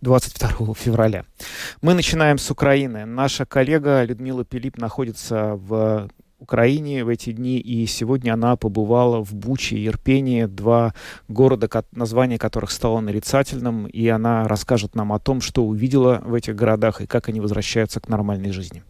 [0.00, 1.24] 22 февраля.
[1.82, 3.04] Мы начинаем с Украины.
[3.04, 9.34] Наша коллега Людмила Пилип находится в Украине в эти дни, и сегодня она побывала в
[9.34, 10.94] Буче и Ирпении, два
[11.28, 16.54] города, название которых стало нарицательным, и она расскажет нам о том, что увидела в этих
[16.54, 18.82] городах и как они возвращаются к нормальной жизни.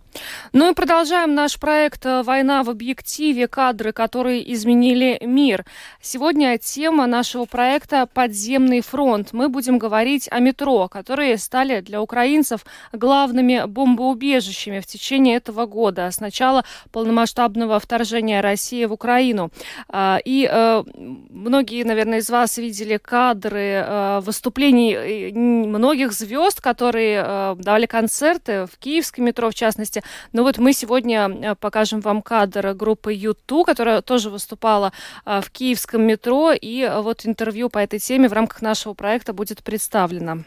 [0.52, 3.48] Ну и продолжаем наш проект э, «Война в объективе.
[3.48, 5.64] Кадры, которые изменили мир».
[6.00, 9.32] Сегодня тема нашего проекта «Подземный фронт».
[9.32, 16.10] Мы будем говорить о метро, которые стали для украинцев главными бомбоубежищами в течение этого года,
[16.10, 19.50] с начала полномасштабного вторжения России в Украину.
[19.88, 27.86] А, и э, многие, наверное, из вас видели кадры э, выступлений многих звезд, которые давали
[27.86, 33.12] концерты в киевском метро, в частности, ну вот мы сегодня э, покажем вам кадр группы
[33.12, 34.92] Юту, которая тоже выступала
[35.24, 39.32] э, в киевском метро, и э, вот интервью по этой теме в рамках нашего проекта
[39.32, 40.44] будет представлено.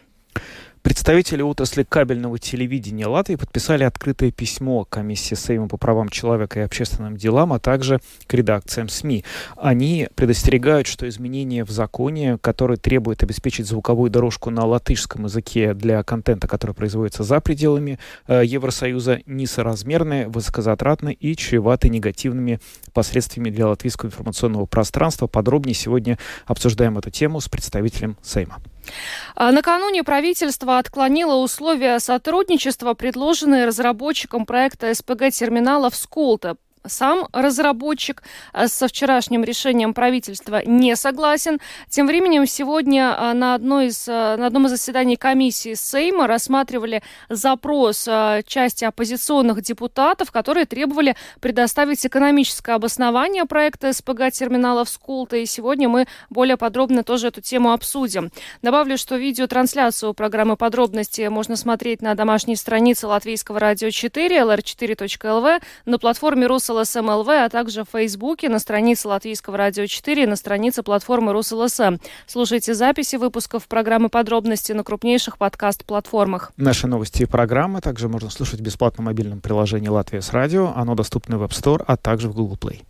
[0.89, 7.15] Представители отрасли кабельного телевидения Латвии подписали открытое письмо Комиссии Сейма по правам человека и общественным
[7.15, 9.23] делам, а также к редакциям СМИ.
[9.55, 16.01] Они предостерегают, что изменения в законе, которые требуют обеспечить звуковую дорожку на латышском языке для
[16.01, 22.61] контента, который производится за пределами э, Евросоюза, несоразмерны, высокозатратны и чреваты негативными
[22.93, 25.27] последствиями для латвийского информационного пространства.
[25.27, 26.17] Подробнее сегодня
[26.47, 28.57] обсуждаем эту тему с представителем Сейма.
[29.35, 38.23] А накануне правительство отклонило условия сотрудничества, предложенные разработчиком проекта СПГ-терминалов Сколта сам разработчик
[38.53, 41.59] э, со вчерашним решением правительства не согласен.
[41.90, 47.03] Тем временем сегодня э, на, одной из, э, на одном из заседаний комиссии Сейма рассматривали
[47.28, 48.07] запрос
[48.45, 55.38] части оппозиционных депутатов, которые требовали предоставить экономическое обоснование проекта СПГ терминалов Скулта.
[55.38, 58.31] И сегодня мы более подробно тоже эту тему обсудим.
[58.61, 66.00] Добавлю, что видеотрансляцию программы подробности можно смотреть на домашней странице Латвийского радио 4, lr4.lv, на
[66.00, 70.84] платформе Рус РусЛСМ а также в Фейсбуке, на странице Латвийского радио 4 и на странице
[70.84, 71.97] платформы РусЛСМ.
[72.28, 76.52] Слушайте записи выпусков программы «Подробности» на крупнейших подкаст-платформах.
[76.58, 80.72] Наши новости и программы также можно слушать в бесплатном мобильном приложении «Латвия с радио».
[80.75, 82.84] Оно доступно в App Store, а также в Google Play.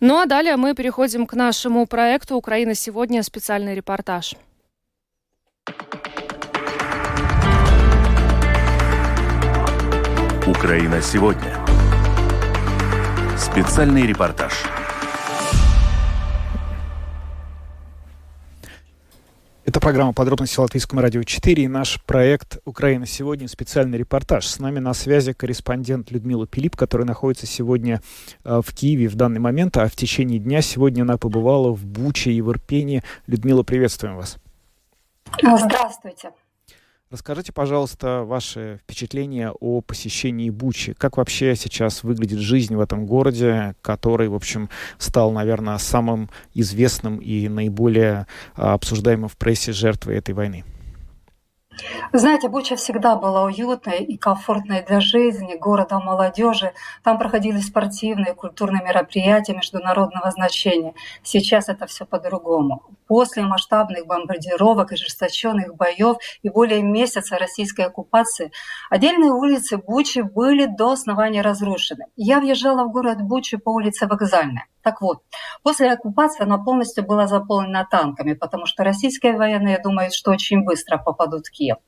[0.00, 3.22] Ну а далее мы переходим к нашему проекту «Украина сегодня.
[3.22, 4.34] Специальный репортаж».
[10.46, 11.65] Украина сегодня.
[13.56, 14.52] Специальный репортаж.
[19.64, 23.48] Это программа «Подробности Латвийскому радио 4» и наш проект «Украина сегодня.
[23.48, 24.46] Специальный репортаж».
[24.46, 28.02] С нами на связи корреспондент Людмила Пилип, которая находится сегодня
[28.44, 32.32] э, в Киеве в данный момент, а в течение дня сегодня она побывала в Буче
[32.32, 33.04] и в Ирпене.
[33.26, 34.36] Людмила, приветствуем вас.
[35.40, 36.32] Здравствуйте.
[37.08, 40.92] Расскажите, пожалуйста, ваши впечатления о посещении Бучи.
[40.92, 44.68] Как вообще сейчас выглядит жизнь в этом городе, который, в общем,
[44.98, 50.64] стал, наверное, самым известным и наиболее а, обсуждаемым в прессе жертвой этой войны?
[52.12, 56.72] знаете, Буча всегда была уютной и комфортной для жизни, городом молодежи.
[57.02, 60.94] Там проходили спортивные, культурные мероприятия международного значения.
[61.22, 62.82] Сейчас это все по-другому.
[63.06, 68.50] После масштабных бомбардировок, ожесточенных боев и более месяца российской оккупации
[68.90, 72.06] отдельные улицы Бучи были до основания разрушены.
[72.16, 74.66] Я въезжала в город Бучи по улице Вокзальная.
[74.82, 75.22] Так вот,
[75.64, 80.96] после оккупации она полностью была заполнена танками, потому что российские военные думают, что очень быстро
[80.98, 81.78] попадут в Киев.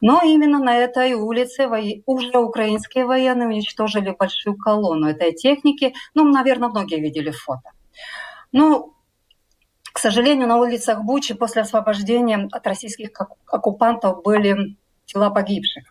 [0.00, 1.68] Но именно на этой улице
[2.06, 5.94] уже украинские военные уничтожили большую колонну этой техники.
[6.14, 7.70] Ну, наверное, многие видели фото.
[8.50, 8.94] Ну,
[9.92, 13.10] к сожалению, на улицах Бучи после освобождения от российских
[13.46, 15.84] оккупантов были тела погибших.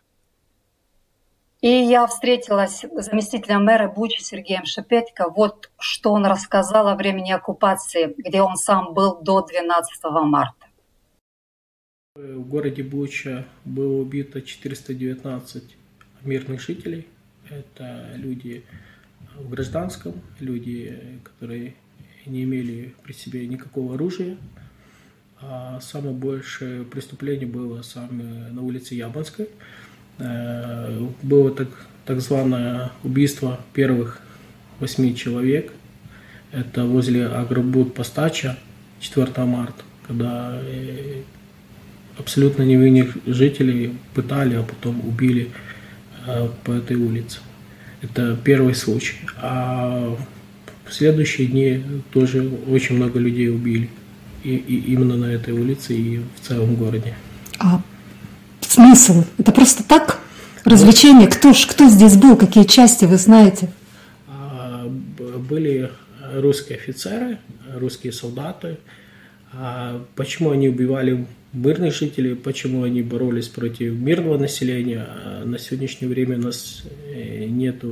[1.62, 5.30] И я встретилась с заместителем мэра Бучи Сергеем Шепетько.
[5.30, 10.68] Вот что он рассказал о времени оккупации, где он сам был до 12 марта.
[12.16, 15.76] В городе Буча было убито 419
[16.24, 17.08] мирных жителей.
[17.50, 18.64] Это люди
[19.36, 21.76] в гражданском, люди, которые
[22.30, 24.38] не имели при себе никакого оружия.
[25.42, 29.50] А самое большее преступление было самое на улице Яблонской–
[31.24, 31.70] было так,
[32.06, 34.22] так званое убийство первых
[34.80, 35.72] восьми человек.
[36.52, 38.58] Это возле Агробуд Постача
[39.00, 40.60] 4 марта, когда
[42.18, 45.52] абсолютно невинных жителей пытали, а потом убили
[46.66, 47.40] по этой улице.
[48.02, 49.18] Это первый случай.
[49.38, 50.18] А
[50.90, 53.90] в следующие дни тоже очень много людей убили.
[54.44, 57.14] И, и именно на этой улице и в целом городе.
[57.60, 57.82] А
[58.62, 59.24] смысл?
[59.38, 60.20] Это просто так?
[60.64, 61.28] Развлечение?
[61.28, 62.38] Кто ж, кто здесь был?
[62.38, 63.70] Какие части вы знаете?
[64.28, 64.88] А,
[65.50, 65.92] были
[66.34, 67.38] русские офицеры,
[67.76, 68.78] русские солдаты.
[69.52, 75.06] А почему они убивали мирных жителей, почему они боролись против мирного населения.
[75.10, 76.84] А на сегодняшнее время у нас
[77.14, 77.84] э, нет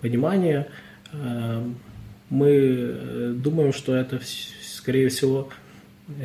[0.00, 0.68] понимания.
[2.30, 4.20] Мы э, думаем, что это,
[4.62, 5.48] скорее всего,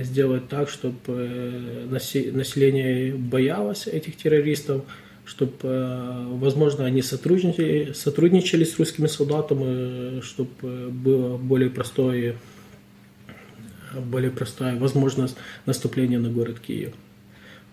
[0.02, 4.84] сделать так, чтобы э, население боялось этих террористов,
[5.26, 12.36] чтобы, возможно, они сотрудничали, сотрудничали с русскими солдатами, чтобы было более простое
[14.00, 15.36] более простая возможность
[15.66, 16.94] наступления на город Киев.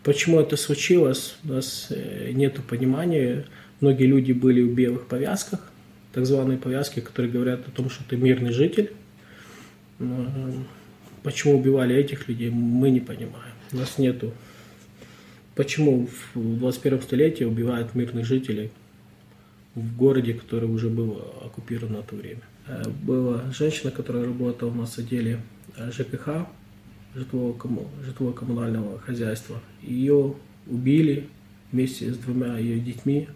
[0.03, 3.47] Почему это случилось, у нас э, нет понимания.
[3.81, 5.61] Многие люди были в белых повязках,
[6.13, 8.93] так званые повязки, которые говорят о том, что ты мирный житель.
[11.23, 13.55] Почему убивали этих людей, мы не понимаем.
[13.73, 14.33] У нас нету.
[15.55, 18.71] Почему в 21 столетии убивают мирных жителей
[19.75, 22.43] в городе, который уже был оккупирован на то время.
[22.67, 25.41] Э, была женщина, которая работала у нас в отделе
[25.77, 26.47] ЖКХ,
[27.15, 29.61] житлово-коммунального хозяйства.
[29.83, 30.35] Ее
[30.67, 31.29] убили
[31.73, 33.29] вместе с двумя ее детьми,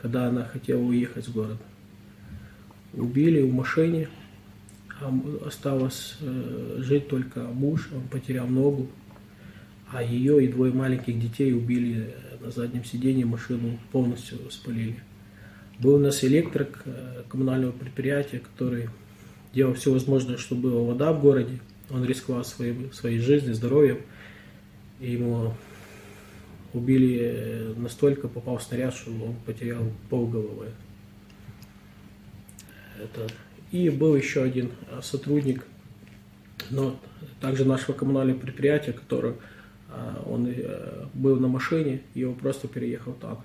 [0.00, 1.58] когда она хотела уехать в город.
[2.96, 4.08] Убили в машине,
[5.00, 5.12] а
[5.46, 8.88] осталось э, жить только муж, он потерял ногу,
[9.90, 15.00] а ее и двое маленьких детей убили на заднем сиденье, машину полностью спалили.
[15.80, 18.88] Был у нас электрик э, коммунального предприятия, который
[19.52, 21.58] делал все возможное, чтобы была вода в городе–
[21.90, 24.00] он рисковал своей, своей жизнью, здоровьем.
[25.00, 25.52] И ему
[26.72, 30.68] убили э, настолько, попал снаряд, что он потерял полголовы.
[33.02, 33.26] Это...
[33.70, 35.66] И был еще один э, сотрудник,
[36.70, 36.96] но
[37.40, 39.32] также нашего коммунального предприятия, который
[39.88, 40.48] э, он
[41.12, 43.40] был на машине, его просто переехал танк.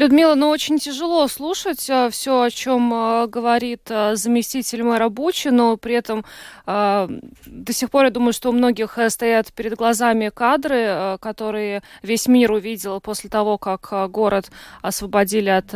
[0.00, 5.48] Людмила, ну очень тяжело слушать э, все, о чем э, говорит э, заместитель мэра Бучи,
[5.48, 6.24] но при этом
[6.66, 12.52] до сих пор я думаю, что у многих стоят перед глазами кадры, которые весь мир
[12.52, 14.50] увидел после того, как город
[14.80, 15.74] освободили от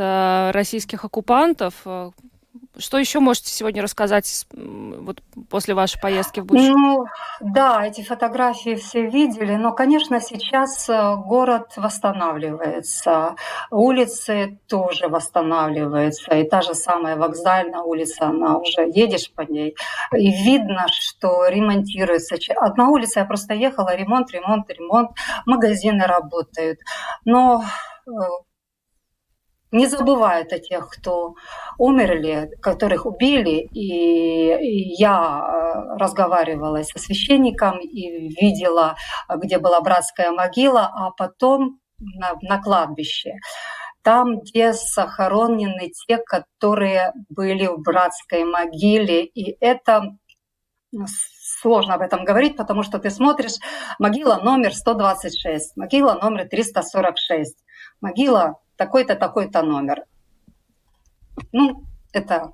[0.54, 1.84] российских оккупантов.
[2.76, 6.76] Что еще можете сегодня рассказать вот после вашей поездки в Бучу?
[6.76, 7.04] Ну,
[7.40, 13.36] да, эти фотографии все видели, но, конечно, сейчас э, город восстанавливается,
[13.70, 19.76] улицы тоже восстанавливаются, и та же самая вокзальная улица, она уже едешь по ней,
[20.12, 22.36] и видно, что ремонтируется.
[22.56, 25.10] Одна улица, я просто ехала, ремонт, ремонт, ремонт,
[25.46, 26.80] магазины работают,
[27.24, 27.62] но
[28.06, 28.10] э,
[29.74, 31.34] не забывают о тех, кто
[31.78, 33.68] умерли, которых убили.
[33.72, 38.96] И я э, разговаривала со священником и видела,
[39.28, 43.34] где была братская могила, а потом на, на кладбище.
[44.02, 49.24] Там, где захоронены те, которые были в братской могиле.
[49.24, 50.16] И это
[51.60, 53.56] сложно об этом говорить, потому что ты смотришь
[53.98, 57.56] могила номер 126, могила номер 346,
[58.00, 60.04] могила такой-то, такой-то номер.
[61.52, 62.52] Ну, это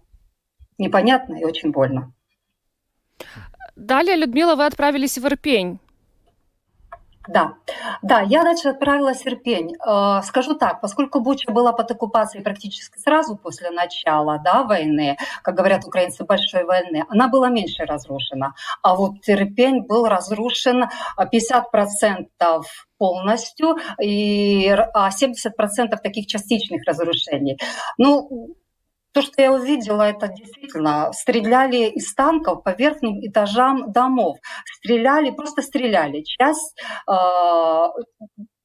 [0.78, 2.12] непонятно и очень больно.
[3.76, 5.78] Далее, Людмила, вы отправились в Ирпень.
[7.28, 7.54] Да,
[8.00, 9.76] да, я дальше отправилась в Ирпень.
[9.86, 15.54] Э, скажу так, поскольку Буча была под оккупацией практически сразу после начала да, войны, как
[15.54, 18.54] говорят украинцы, большой войны, она была меньше разрушена.
[18.82, 22.62] А вот Ирпень был разрушен 50%
[22.96, 27.58] полностью, и, а 70% таких частичных разрушений.
[27.98, 28.56] Ну,
[29.12, 34.38] то, что я увидела, это действительно стреляли из танков по верхним этажам домов.
[34.78, 36.22] Стреляли, просто стреляли.
[36.22, 37.12] Часть э,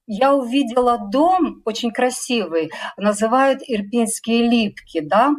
[0.07, 5.31] я увидела дом очень красивый, называют Ирпенские липки, да,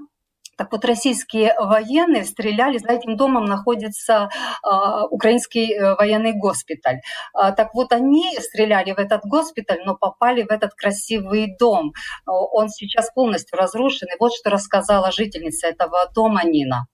[0.56, 4.28] так вот, российские военные стреляли, за этим домом находится
[4.64, 7.00] э, украинский э, военный госпиталь.
[7.34, 11.92] Э, так вот, они стреляли в этот госпиталь, но попали в этот красивый дом.
[12.26, 14.08] Он сейчас полностью разрушен.
[14.08, 16.86] И вот что рассказала жительница этого дома Нина.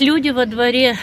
[0.00, 0.96] Люди во дворе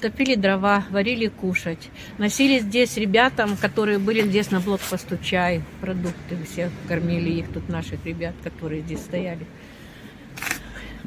[0.00, 1.90] топили дрова, варили кушать.
[2.18, 6.38] Носили здесь ребятам, которые были здесь на блокпосту чай, продукты.
[6.44, 9.46] Все кормили их, тут наших ребят, которые здесь стояли.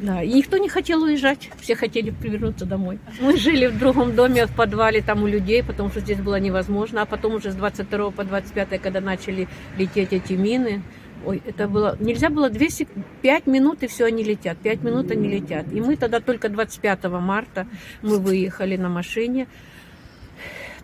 [0.01, 2.99] Да, и никто не хотел уезжать, все хотели вернуться домой.
[3.19, 7.01] Мы жили в другом доме, в подвале там у людей, потому что здесь было невозможно.
[7.01, 10.81] А потом уже с 22 по 25, когда начали лететь эти мины,
[11.25, 11.97] Ой, это было...
[11.99, 12.87] Нельзя было 200...
[13.21, 14.57] 5 минут, и все, они летят.
[14.57, 15.65] 5 минут они летят.
[15.73, 17.67] И мы тогда только 25 марта
[18.01, 19.47] мы выехали на машине.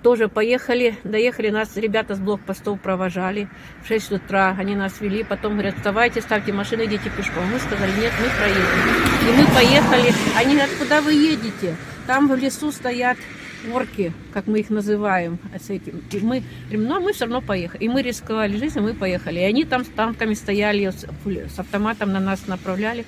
[0.05, 3.49] Тоже поехали, доехали, нас ребята с блокпостов провожали.
[3.83, 7.43] В 6 утра они нас вели, потом говорят, вставайте, ставьте машины, идите пешком.
[7.51, 8.67] Мы сказали, нет, мы проедем.
[9.27, 10.13] И мы поехали.
[10.37, 11.75] Они говорят, куда вы едете?
[12.05, 13.17] Там в лесу стоят
[13.73, 16.03] орки, как мы их называем, с этим.
[16.11, 17.85] И мы говорим, ну, а мы все равно поехали.
[17.85, 19.39] И мы рисковали жизнью, мы поехали.
[19.39, 23.05] И они там с танками стояли, с автоматом на нас направляли.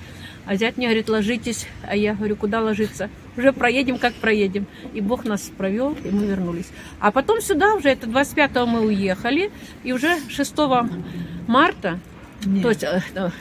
[0.48, 1.66] А зять мне говорит, ложитесь.
[1.86, 3.10] А я говорю, куда ложиться?
[3.36, 4.66] Уже проедем, как проедем.
[4.94, 6.68] И Бог нас провел, и мы вернулись.
[7.00, 9.50] А потом сюда уже, это 25-го мы уехали.
[9.84, 10.54] И уже 6
[11.46, 12.00] марта,
[12.46, 12.62] Нет.
[12.62, 12.82] то есть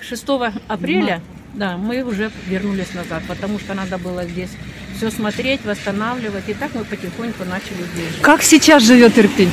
[0.01, 1.21] 6 э, апреля,
[1.53, 4.51] да, мы уже вернулись назад, потому что надо было здесь
[4.97, 6.49] все смотреть, восстанавливать.
[6.49, 8.21] И так мы потихоньку начали здесь жить.
[8.21, 9.51] Как сейчас живет Ирпень?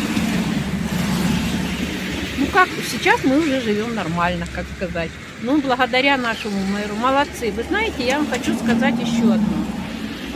[2.38, 5.10] Ну как, сейчас мы уже живем нормально, как сказать.
[5.44, 6.94] Ну, благодаря нашему мэру.
[6.94, 7.52] Молодцы.
[7.52, 9.64] Вы знаете, я вам хочу сказать еще одно,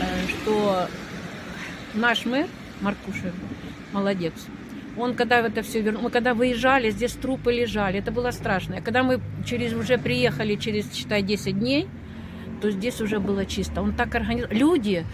[0.01, 0.87] э, что
[1.95, 2.45] наш мэр,
[2.79, 3.33] Маркушев,
[3.91, 4.33] молодец.
[4.95, 8.77] Он когда это все вернул, мы когда выезжали, здесь трупы лежали, это было страшно.
[8.77, 11.87] А когда мы через уже приехали через, считай, 10 дней,
[12.61, 13.81] то здесь уже было чисто.
[13.81, 14.53] Он так организовал.
[14.55, 15.05] Люди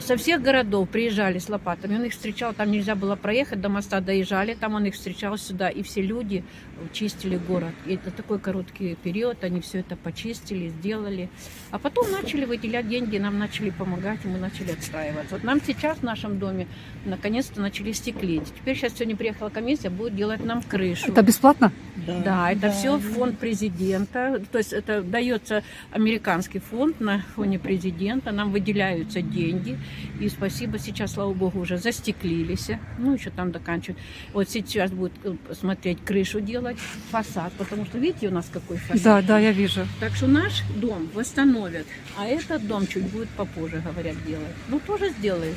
[0.00, 1.96] со всех городов приезжали с лопатами.
[1.96, 5.68] Он их встречал, там нельзя было проехать, до моста доезжали, там он их встречал сюда.
[5.68, 6.44] И все люди
[6.92, 7.74] чистили город.
[7.86, 11.28] И это такой короткий период, они все это почистили, сделали.
[11.70, 15.34] А потом начали выделять деньги, нам начали помогать, и мы начали отстраиваться.
[15.34, 16.66] Вот нам сейчас в нашем доме
[17.04, 18.46] наконец-то начали стеклить.
[18.46, 21.10] Теперь сейчас сегодня приехала комиссия, будет делать нам крышу.
[21.10, 21.72] Это бесплатно?
[21.96, 24.42] Да, да это да, все фонд президента.
[24.52, 28.30] То есть это дается американский фонд на фоне президента.
[28.32, 29.78] Нам выделяются деньги.
[30.20, 32.70] И спасибо, сейчас, слава богу, уже застеклились.
[32.98, 33.98] Ну, еще там доканчивают.
[34.32, 36.78] Вот сейчас будет э, смотреть крышу делать,
[37.10, 39.02] фасад, потому что, видите, у нас какой фасад.
[39.02, 39.86] Да, да, я вижу.
[40.00, 44.54] Так что наш дом восстановят, а этот дом чуть будет попозже, говорят, делать.
[44.68, 45.56] Ну, тоже сделают.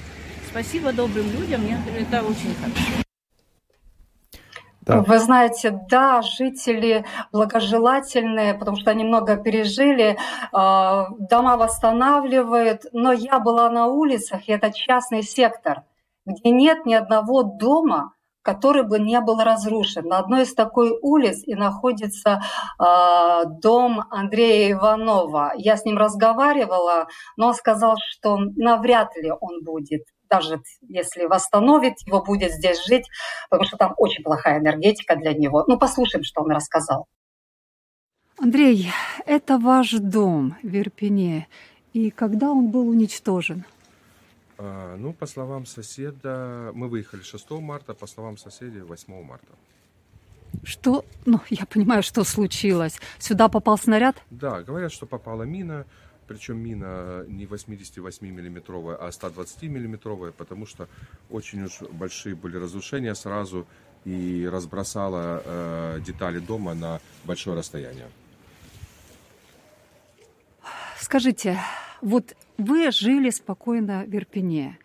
[0.49, 1.61] Спасибо добрым людям,
[1.97, 3.03] это очень хорошо.
[4.81, 5.01] Да.
[5.01, 10.17] Вы знаете, да, жители благожелательные, потому что они много пережили,
[10.51, 15.83] а, дома восстанавливают, но я была на улицах, и это частный сектор,
[16.25, 20.07] где нет ни одного дома, который бы не был разрушен.
[20.07, 22.41] На одной из такой улиц и находится
[22.79, 25.53] э, дом Андрея Иванова.
[25.57, 27.07] Я с ним разговаривала,
[27.37, 33.07] но он сказал, что навряд ли он будет даже если восстановит, его будет здесь жить,
[33.49, 35.65] потому что там очень плохая энергетика для него.
[35.67, 37.05] Ну, послушаем, что он рассказал.
[38.39, 38.89] Андрей,
[39.25, 41.47] это ваш дом в Ирпене.
[41.93, 43.65] И когда он был уничтожен?
[44.57, 49.53] А, ну, по словам соседа, мы выехали 6 марта, по словам соседей, 8 марта.
[50.63, 52.99] Что, ну, я понимаю, что случилось.
[53.19, 54.15] Сюда попал снаряд?
[54.29, 55.85] Да, говорят, что попала мина.
[56.31, 60.87] Причем мина не 88-миллиметровая, а 120-миллиметровая, потому что
[61.29, 63.67] очень уж большие были разрушения сразу
[64.05, 68.07] и разбросала э, детали дома на большое расстояние.
[71.01, 71.59] Скажите,
[72.01, 74.77] вот вы жили спокойно в Ирпене.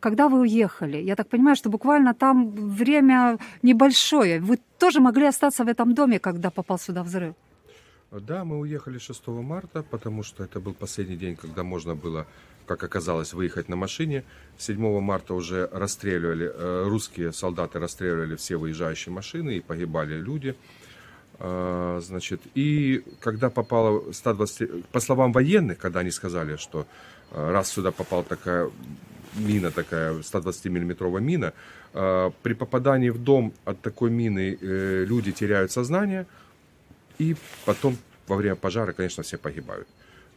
[0.00, 4.40] Когда вы уехали, я так понимаю, что буквально там время небольшое.
[4.40, 7.34] Вы тоже могли остаться в этом доме, когда попал сюда взрыв?
[8.20, 12.26] Да, мы уехали 6 марта, потому что это был последний день, когда можно было,
[12.64, 14.22] как оказалось, выехать на машине.
[14.56, 20.54] 7 марта уже расстреливали, э, русские солдаты расстреливали все выезжающие машины и погибали люди.
[21.40, 26.86] А, значит, и когда попало 120, по словам военных, когда они сказали, что
[27.32, 28.70] э, раз сюда попала такая
[29.34, 31.52] мина, такая 120-миллиметровая мина,
[31.92, 36.28] э, при попадании в дом от такой мины люди теряют сознание–
[37.18, 39.88] и потом во время пожара, конечно, все погибают.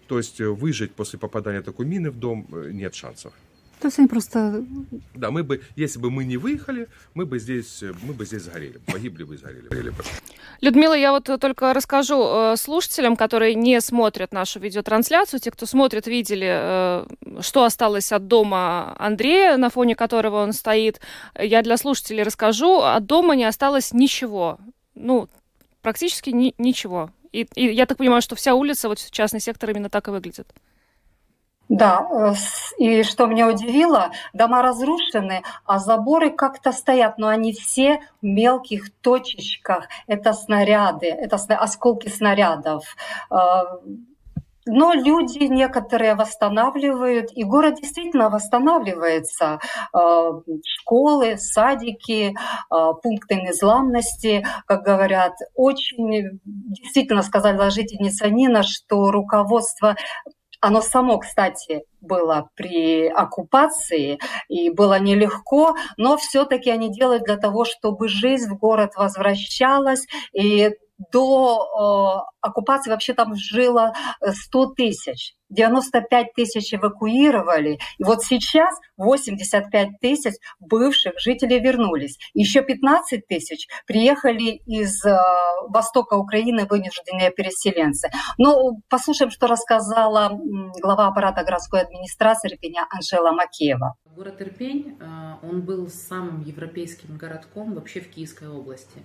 [0.07, 3.33] То есть э, выжить после попадания такой мины в дом э, нет шансов.
[3.79, 4.65] То есть они просто...
[5.13, 8.43] Да, мы бы, если бы мы не выехали, мы бы здесь, э, мы бы здесь
[8.43, 9.69] сгорели, погибли бы и сгорели.
[10.61, 17.05] Людмила, я вот только расскажу слушателям, которые не смотрят нашу видеотрансляцию, те, кто смотрит, видели,
[17.41, 20.99] что осталось от дома Андрея, на фоне которого он стоит.
[21.37, 24.57] Я для слушателей расскажу, от дома не осталось ничего.
[24.95, 25.29] Ну,
[25.81, 27.09] практически ни, ничего.
[27.31, 30.53] И, и я так понимаю, что вся улица, вот частный сектор именно так и выглядит.
[31.69, 32.33] Да, э,
[32.77, 38.89] и что меня удивило, дома разрушены, а заборы как-то стоят, но они все в мелких
[39.01, 39.87] точечках.
[40.07, 42.95] Это снаряды, это осколки снарядов.
[44.67, 49.59] Но люди некоторые восстанавливают, и город действительно восстанавливается.
[49.93, 50.31] Э,
[50.65, 52.35] школы, садики,
[52.69, 55.33] пункты незламности, как говорят.
[55.55, 59.95] Очень действительно сказала жительница Нина, что руководство
[60.59, 67.65] оно само, кстати, было при оккупации, и было нелегко, но все-таки они делают для того,
[67.65, 70.71] чтобы жизнь в город возвращалась, и
[71.11, 75.33] до э, оккупации вообще там жило 100 э, тысяч.
[75.49, 77.79] 95 тысяч эвакуировали.
[77.97, 82.17] И вот сейчас 85 тысяч бывших жителей вернулись.
[82.33, 85.15] Еще 15 тысяч приехали из э,
[85.69, 88.09] востока Украины вынужденные переселенцы.
[88.37, 90.37] Ну, послушаем, что рассказала
[90.81, 93.95] глава аппарата городской администрации Ирпеня Анжела Макеева.
[94.15, 99.03] Город Ирпень, э, он был самым европейским городком вообще в Киевской области.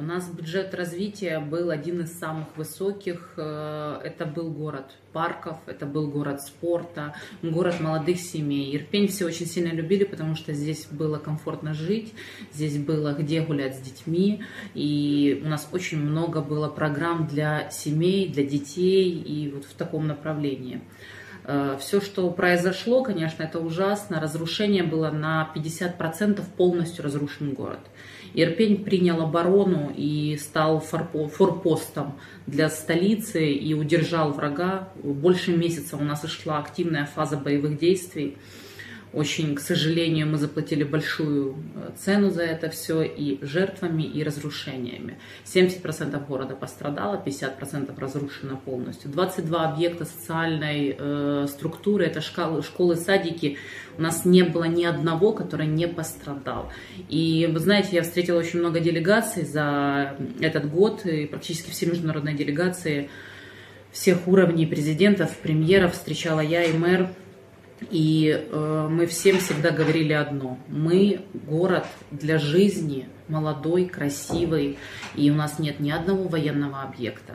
[0.00, 3.32] У нас бюджет развития был один из самых высоких.
[3.36, 8.76] Э, это был город парков, это был город спорта, город молодых семей.
[8.76, 12.14] Ирпень все очень сильно любили, потому что здесь было комфортно жить,
[12.52, 14.44] здесь было где гулять с детьми.
[14.72, 20.06] И у нас очень много было программ для семей, для детей и вот в таком
[20.06, 20.80] направлении.
[21.42, 24.20] Э, все, что произошло, конечно, это ужасно.
[24.20, 27.80] Разрушение было на 50% полностью разрушен город.
[28.34, 34.90] Ирпень принял оборону и стал форпостом для столицы и удержал врага.
[35.02, 38.36] Больше месяца у нас шла активная фаза боевых действий.
[39.12, 45.18] Очень, к сожалению, мы заплатили большую э, цену за это все и жертвами, и разрушениями.
[45.46, 49.10] 70% города пострадало, 50% разрушено полностью.
[49.10, 53.56] 22 объекта социальной э, структуры, это школы, школы, садики,
[53.96, 56.70] у нас не было ни одного, который не пострадал.
[57.08, 62.36] И вы знаете, я встретила очень много делегаций за этот год, и практически все международные
[62.36, 63.08] делегации
[63.90, 67.08] всех уровней президентов, премьеров встречала я и мэр
[67.90, 70.58] и э, мы всем всегда говорили одно.
[70.68, 74.78] Мы город для жизни, молодой, красивый,
[75.14, 77.34] и у нас нет ни одного военного объекта.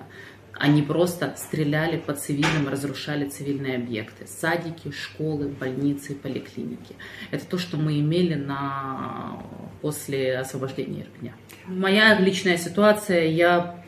[0.53, 4.27] Они просто стреляли по цивильным, разрушали цивильные объекты.
[4.27, 6.95] Садики, школы, больницы, поликлиники.
[7.31, 9.39] Это то, что мы имели на...
[9.81, 11.33] после освобождения Ирпеня.
[11.65, 13.83] Моя личная ситуация, я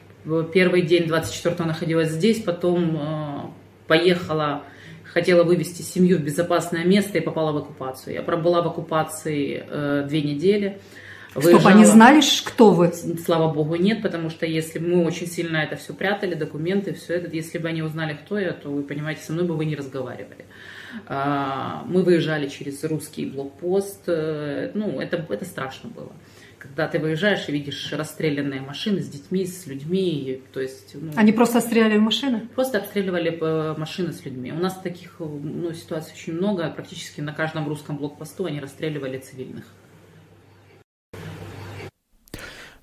[0.53, 3.39] первый день 24 находилась здесь, потом э,
[3.87, 4.63] поехала
[5.15, 8.13] хотела вывести семью в безопасное место и попала в оккупацию.
[8.13, 10.81] Я пробыла в оккупации э, две недели.
[11.33, 11.61] Выезжала.
[11.61, 12.91] Чтобы они знали, кто вы?
[13.25, 17.33] Слава богу, нет, потому что если мы очень сильно это все прятали, документы, все это,
[17.33, 20.45] если бы они узнали, кто я, то вы понимаете, со мной бы вы не разговаривали.
[21.07, 26.11] А, мы выезжали через русский блокпост, э, ну, это, это страшно было
[26.65, 30.95] когда ты выезжаешь и видишь расстрелянные машины с детьми, с людьми, то есть...
[30.95, 32.47] Ну, Они просто обстреливали машины?
[32.55, 34.51] Просто обстреливали э, машины с людьми.
[34.51, 39.65] У нас таких ну, ситуаций очень много, практически на каждом русском блокпосту они расстреливали цивильных.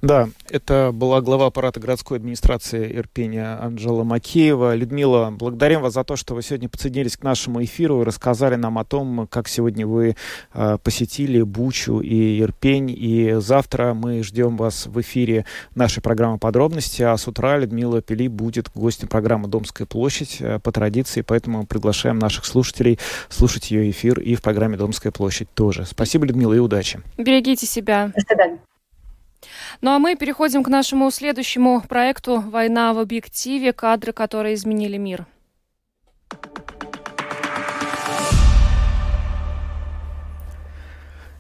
[0.03, 4.75] Да, это была глава аппарата городской администрации Ирпения Анжела Макеева.
[4.75, 8.79] Людмила, благодарим вас за то, что вы сегодня подсоединились к нашему эфиру и рассказали нам
[8.79, 10.17] о том, как сегодня вы
[10.55, 12.91] э, посетили Бучу и Ирпень.
[12.91, 18.27] И завтра мы ждем вас в эфире нашей программы «Подробности», а с утра Людмила Пели
[18.27, 24.19] будет гостем программы «Домская площадь» э, по традиции, поэтому приглашаем наших слушателей слушать ее эфир
[24.19, 25.87] и в программе «Домская площадь» тоже.
[25.87, 27.01] Спасибо, Людмила, и удачи.
[27.17, 28.11] Берегите себя.
[28.17, 28.59] До свидания.
[29.81, 33.73] Ну а мы переходим к нашему следующему проекту «Война в объективе.
[33.73, 35.27] Кадры, которые изменили мир».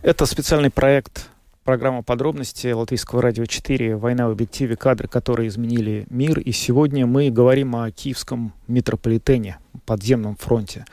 [0.02, 1.31] Это специальный проект
[1.64, 4.76] программа подробности Латвийского радио 4 «Война в объективе.
[4.76, 6.38] Кадры, которые изменили мир».
[6.40, 10.84] И сегодня мы говорим о киевском метрополитене, подземном фронте.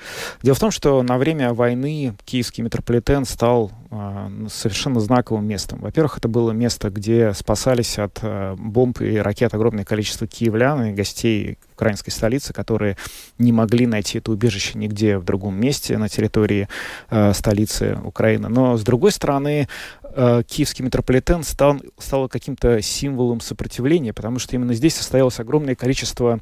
[0.42, 5.80] Дело в том, что на время войны киевский метрополитен стал э, совершенно знаковым местом.
[5.80, 10.94] Во-первых, это было место, где спасались от э, бомб и ракет огромное количество киевлян и
[10.94, 12.98] гостей украинской столицы, которые
[13.38, 16.68] не могли найти это убежище нигде в другом месте на территории
[17.10, 18.50] э, столицы Украины.
[18.50, 19.68] Но, с другой стороны,
[20.16, 26.40] э, киевский метрополитен стал, стал каким-то символом сопротивления, потому что именно здесь состоялось огромное количество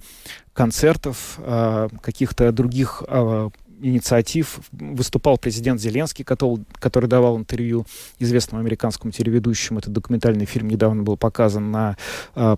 [0.54, 3.50] концертов, э, каких-то других э,
[3.80, 4.60] инициатив.
[4.72, 7.86] Выступал президент Зеленский, который, который давал интервью
[8.18, 9.80] известному американскому телеведущему.
[9.80, 11.96] Этот документальный фильм недавно был показан на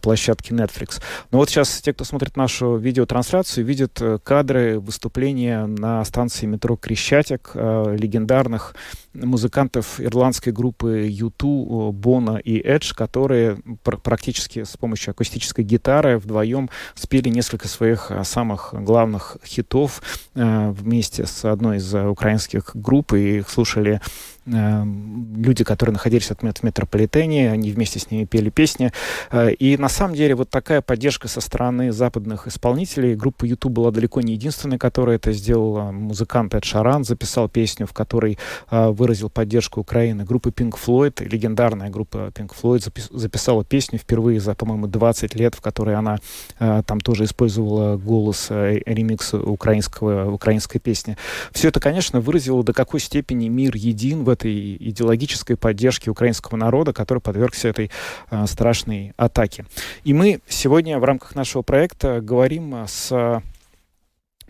[0.02, 1.02] площадке Netflix.
[1.32, 7.52] Но вот сейчас те, кто смотрит нашу видеотрансляцию, видят кадры выступления на станции метро Крещатик
[7.54, 8.76] легендарных
[9.14, 16.70] музыкантов ирландской группы U2, Бона и Эдж, которые пр практически с помощью акустической гитары вдвоем
[16.96, 20.02] спели несколько своих а, самых главных хитов
[20.36, 24.02] э, вместе с одной из украинских групп, и их слушали
[24.50, 28.92] люди, которые находились в метрополитене, они вместе с ними пели песни.
[29.32, 33.16] Э, и на самом деле вот такая поддержка со стороны западных исполнителей.
[33.16, 35.92] Группа YouTube была далеко не единственной, которая это сделала.
[35.92, 38.38] Музыкант Эд Шаран записал песню, в которой
[38.70, 40.26] э, выразил поддержку Украины.
[40.26, 45.62] Группа Pink Floyd, легендарная группа Pink Floyd, записала песню впервые за, по-моему, 20 лет, в
[45.62, 46.18] которой она
[46.60, 51.18] э, там тоже использовала голос ремикс украинского, украинской песни.
[51.52, 56.94] Все это, конечно, выразило до какой степени мир един в этой идеологической поддержки украинского народа,
[56.94, 57.92] который подвергся этой
[58.32, 59.66] э, страшной атаке.
[60.04, 63.42] И мы сегодня в рамках нашего проекта говорим с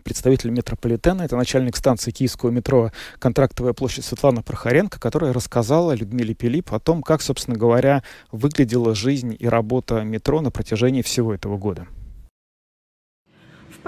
[0.03, 6.73] представителем метрополитена, это начальник станции киевского метро «Контрактовая площадь» Светлана Прохоренко, которая рассказала Людмиле Пилип
[6.73, 11.85] о том, как, собственно говоря, выглядела жизнь и работа метро на протяжении всего этого года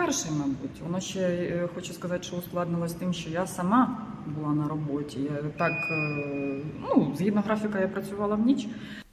[0.01, 4.69] Вперше, мабуть, воно ще е, хочу сказати, що ускладнилось тим, що я сама була на
[4.69, 5.19] роботі.
[5.59, 8.66] Так, е, ну, згідно графіка, я працювала в ніч.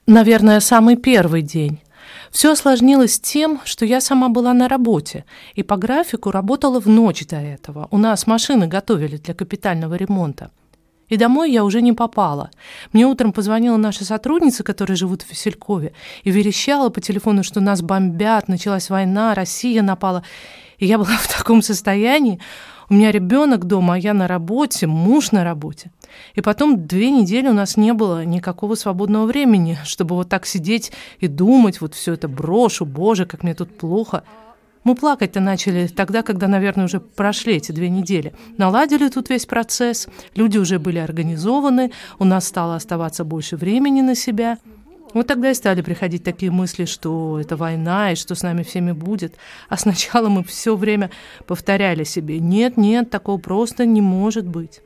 [0.06, 1.78] Наверное, самый первый день.
[2.30, 7.26] Все осложнилось тем, что я сама была на работе и по графику работала в ночь
[7.26, 7.88] до этого.
[7.90, 10.50] У нас машины готовили для капитального ремонта.
[11.08, 12.50] И домой я уже не попала.
[12.92, 15.92] Мне утром позвонила наша сотрудница, которая живут в Василькове,
[16.24, 20.22] и верещала по телефону, что нас бомбят, началась война, Россия напала.
[20.79, 22.39] И я была в таком состоянии.
[22.89, 25.91] У меня ребенок дома, а я на работе, муж на работе.
[26.33, 30.91] И потом две недели у нас не было никакого свободного времени, чтобы вот так сидеть
[31.19, 34.23] и думать, вот все это брошу, боже, как мне тут плохо.
[34.85, 38.33] Мы плакать-то начали тогда, когда, наверное, уже прошли эти две недели.
[38.57, 44.15] Наладили тут весь процесс, люди уже были организованы, у нас стало оставаться больше времени на
[44.15, 44.57] себя–
[45.13, 48.91] вот тогда и стали приходить такие мысли, что это война и что с нами всеми
[48.91, 49.35] будет.
[49.67, 51.09] А сначала мы все время
[51.47, 54.81] повторяли себе, нет, нет, такого просто не может быть.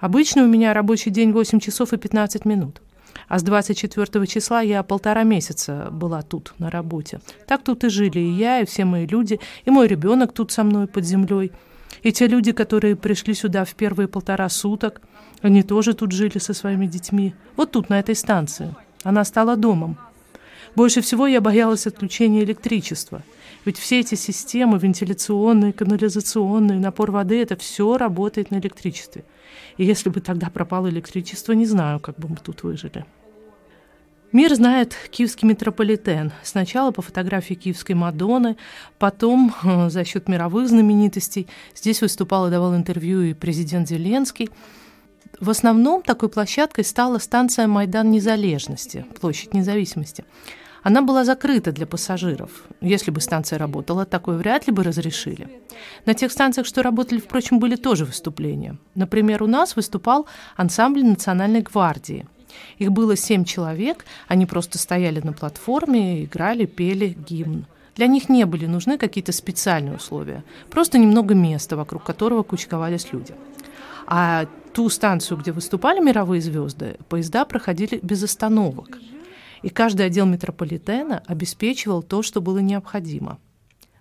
[0.00, 2.80] Обычно у меня рабочий день 8 часов и 15 минут.
[3.26, 7.20] А с 24 числа я полтора месяца была тут, на работе.
[7.46, 10.62] Так тут и жили и я, и все мои люди, и мой ребенок тут со
[10.62, 11.52] мной под землей.
[12.02, 15.00] И те люди, которые пришли сюда в первые полтора суток,
[15.42, 17.34] они тоже тут жили со своими детьми.
[17.56, 18.74] Вот тут, на этой станции.
[19.04, 19.96] Она стала домом.
[20.74, 23.22] Больше всего я боялась отключения электричества.
[23.64, 29.24] Ведь все эти системы, вентиляционные, канализационные, напор воды, это все работает на электричестве.
[29.76, 33.04] И если бы тогда пропало электричество, не знаю, как бы мы тут выжили.
[34.30, 36.32] Мир знает киевский метрополитен.
[36.42, 38.56] Сначала по фотографии киевской Мадонны,
[38.98, 41.46] потом э, за счет мировых знаменитостей.
[41.74, 44.50] Здесь выступал и давал интервью и президент Зеленский–
[45.40, 50.24] в основном такой площадкой стала станция Майдан Незалежности, площадь независимости.
[50.82, 52.50] Она была закрыта для пассажиров.
[52.80, 55.48] Если бы станция работала, такое вряд ли бы разрешили.
[56.06, 58.78] На тех станциях, что работали, впрочем, были тоже выступления.
[58.94, 62.26] Например, у нас выступал ансамбль Национальной гвардии.
[62.78, 67.66] Их было семь человек, они просто стояли на платформе, играли, пели гимн.
[67.94, 73.34] Для них не были нужны какие-то специальные условия, просто немного места, вокруг которого кучковались люди.
[74.10, 78.98] А ту станцию, где выступали мировые звезды, поезда проходили без остановок.
[79.60, 83.38] И каждый отдел метрополитена обеспечивал то, что было необходимо.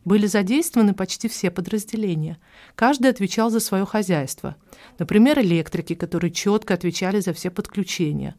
[0.06, 2.38] Были задействованы почти все подразделения.
[2.76, 4.56] Каждый отвечал за свое хозяйство.
[4.98, 8.36] Например, электрики, которые четко отвечали за все подключения.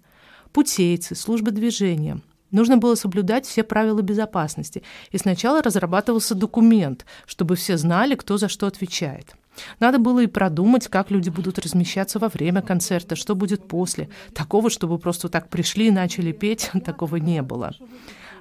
[0.54, 2.22] Путейцы, службы движения.
[2.50, 4.82] Нужно было соблюдать все правила безопасности.
[5.10, 9.34] И сначала разрабатывался документ, чтобы все знали, кто за что отвечает.
[9.80, 14.08] Надо было и продумать, как люди будут размещаться во время концерта, что будет после.
[14.34, 17.72] Такого, чтобы просто так пришли и начали петь, такого не было.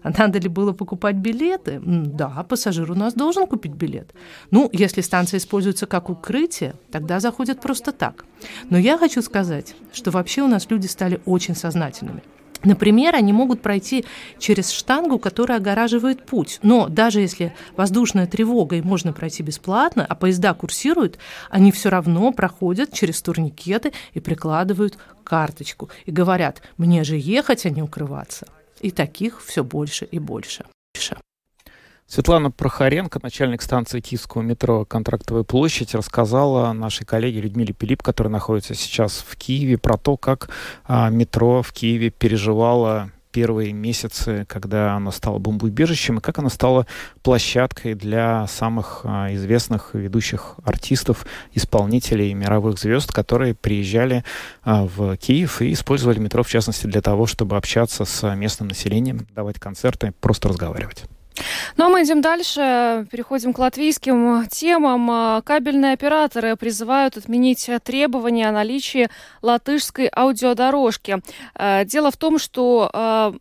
[0.03, 1.81] Надо ли было покупать билеты?
[1.83, 4.13] Да, пассажир у нас должен купить билет.
[4.51, 8.25] Ну, если станция используется как укрытие, тогда заходят просто так.
[8.69, 12.23] Но я хочу сказать, что вообще у нас люди стали очень сознательными.
[12.63, 14.05] Например, они могут пройти
[14.39, 16.59] через штангу, которая огораживает путь.
[16.63, 21.17] Но даже если воздушная тревога и можно пройти бесплатно, а поезда курсируют,
[21.49, 25.89] они все равно проходят через турникеты и прикладывают карточку.
[26.05, 28.47] И говорят, мне же ехать, а не укрываться.
[28.79, 30.65] И таких все больше и больше.
[32.09, 38.75] Светлана Прохоренко, начальник станции Киевского метро «Контрактовая площадь», рассказала нашей коллеге Людмиле Пилип, которая находится
[38.75, 40.49] сейчас в Киеве, про то, как
[40.85, 46.87] а, метро в Киеве переживало первые месяцы, когда оно стало бомбоубежищем, и как оно стало
[47.23, 54.23] площадкой для самых а, известных ведущих артистов, исполнителей мировых звезд, которые приезжали
[54.63, 59.27] а, в Киев и использовали метро, в частности, для того, чтобы общаться с местным населением,
[59.35, 61.03] давать концерты, просто разговаривать.
[61.77, 65.41] Ну а мы идем дальше, переходим к латвийским темам.
[65.43, 69.09] Кабельные операторы призывают отменить требования о наличии
[69.41, 71.21] латышской аудиодорожки.
[71.55, 73.33] Э, дело в том, что э,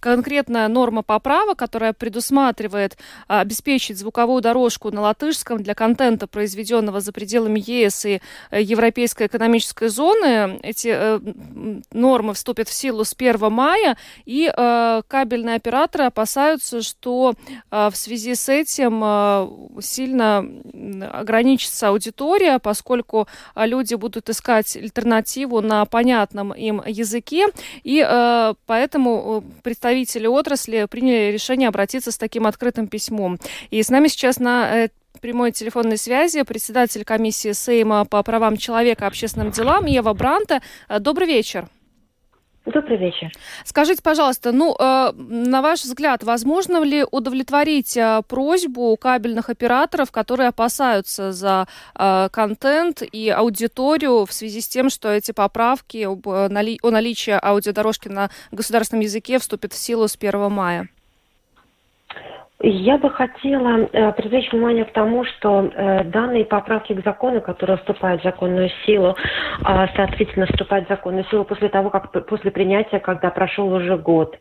[0.00, 2.96] конкретная норма поправок, которая предусматривает
[3.26, 8.20] а, обеспечить звуковую дорожку на латышском для контента, произведенного за пределами ЕС и
[8.50, 10.58] э, Европейской экономической зоны.
[10.62, 11.20] Эти э,
[11.92, 17.34] нормы вступят в силу с 1 мая, и э, кабельные операторы опасаются, что
[17.70, 20.44] э, в связи с этим э, сильно
[21.12, 27.46] ограничится аудитория, поскольку люди будут искать альтернативу на понятном им языке,
[27.82, 33.38] и поэтому представители представители отрасли приняли решение обратиться с таким открытым письмом.
[33.70, 34.88] И с нами сейчас на э,
[35.20, 40.62] прямой телефонной связи председатель комиссии Сейма по правам человека и общественным делам Ева Бранта.
[40.88, 41.68] Э, добрый вечер.
[42.72, 43.32] Добрый вечер.
[43.64, 50.48] Скажите, пожалуйста, ну, э, на ваш взгляд, возможно ли удовлетворить э, просьбу кабельных операторов, которые
[50.48, 56.48] опасаются за э, контент и аудиторию в связи с тем, что эти поправки об, э,
[56.48, 60.88] нали, о наличии аудиодорожки на государственном языке вступят в силу с 1 мая?
[62.60, 67.76] Я бы хотела э, привлечь внимание к тому, что э, данные поправки к закону, которые
[67.76, 72.98] вступают в законную силу, э, соответственно, вступают в законную силу после того, как после принятия,
[72.98, 74.36] когда прошел уже год.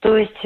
[0.00, 0.42] То есть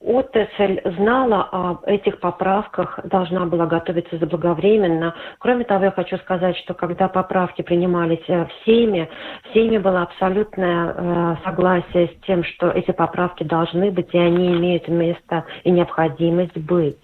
[0.00, 5.14] отрасль знала об этих поправках, должна была готовиться заблаговременно.
[5.38, 9.10] Кроме того, я хочу сказать, что когда поправки принимались э, в Сейме,
[9.44, 14.54] в Сейме было абсолютное э, согласие с тем, что эти поправки должны быть, и они
[14.56, 16.98] имеют место и необходимость быть.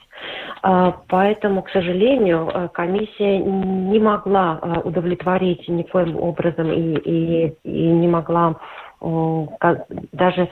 [0.63, 8.09] Э, поэтому, к сожалению, э, комиссия не могла удовлетворить никоим образом и, и, и не
[8.09, 8.57] могла
[10.13, 10.49] даже,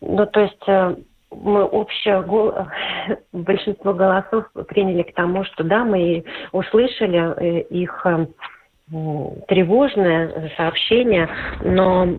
[0.00, 2.22] ну, то есть мы общее
[3.32, 8.26] большинство голосов приняли к тому, что да, мы услышали э, их э,
[9.48, 11.28] тревожное сообщение,
[11.62, 12.16] но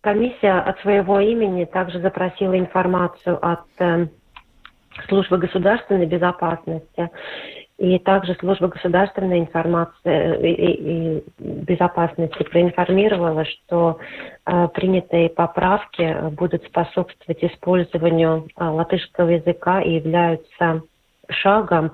[0.00, 4.08] комиссия от своего имени также запросила информацию от э,
[5.08, 7.10] службы государственной безопасности
[7.82, 13.98] и также служба государственной информации и, и безопасности проинформировала, что
[14.46, 20.82] э, принятые поправки будут способствовать использованию э, латышского языка и являются
[21.28, 21.90] шагом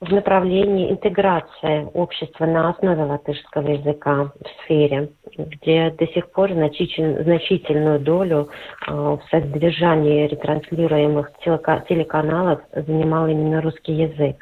[0.00, 7.22] в направлении интеграции общества на основе латышского языка в сфере, где до сих пор значитель,
[7.22, 8.48] значительную долю
[8.88, 14.38] э, в содержании ретранслируемых телеканалов занимал именно русский язык.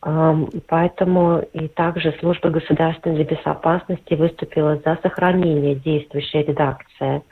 [0.00, 7.22] Поэтому и также служба государственной безопасности выступила за сохранение действующей редакции.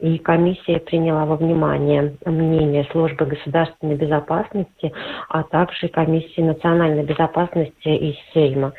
[0.00, 4.92] И комиссия приняла во внимание мнение службы государственной безопасности,
[5.28, 8.72] а также комиссии национальной безопасности и Сейма.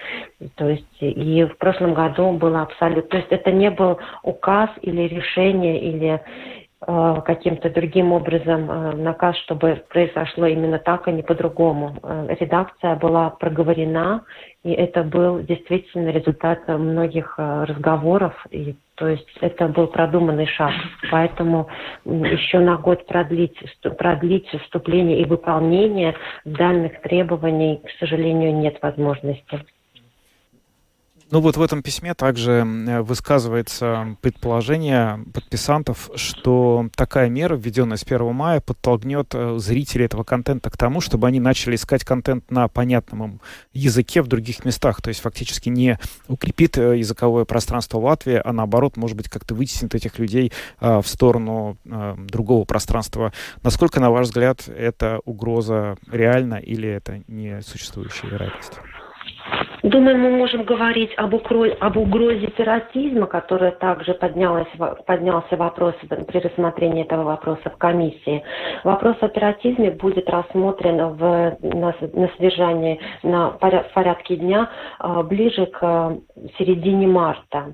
[0.56, 3.10] То есть и в прошлом году было абсолютно...
[3.10, 6.22] То есть это не был указ или решение, или
[6.80, 11.96] каким-то другим образом э, наказ, чтобы произошло именно так, а не по-другому.
[12.04, 14.24] Э, редакция была проговорена,
[14.64, 20.74] и это был действительно результат многих разговоров, и то есть это был продуманный шаг.
[21.10, 21.68] Поэтому
[22.06, 23.58] еще на год продлить,
[23.98, 29.66] продлить вступление и выполнение данных требований, к сожалению, нет возможности.
[31.30, 32.64] Ну вот в этом письме также
[33.02, 40.70] высказывается предположение подписантов, что такая мера, введенная с 1 мая, подтолкнет э, зрителей этого контента
[40.70, 43.42] к тому, чтобы они начали искать контент на понятном им
[43.74, 45.02] языке в других местах.
[45.02, 49.96] То есть фактически не укрепит э, языковое пространство Латвии, а наоборот, может быть, как-то вытеснит
[49.96, 53.34] этих людей а, в сторону а, другого пространства.
[53.64, 58.80] Насколько, на ваш взгляд, эта угроза реальна или это не существующая вероятность?
[59.84, 61.66] Думаю, мы можем говорить об, укро...
[61.80, 64.68] об угрозе терроризма, которая также поднялась,
[65.06, 65.94] поднялся вопрос
[66.28, 68.44] при рассмотрении этого вопроса в комиссии.
[68.84, 76.18] Вопрос о терроризме будет рассмотрен в, на, на содержании на порядке дня а, ближе к
[76.58, 77.74] середине марта.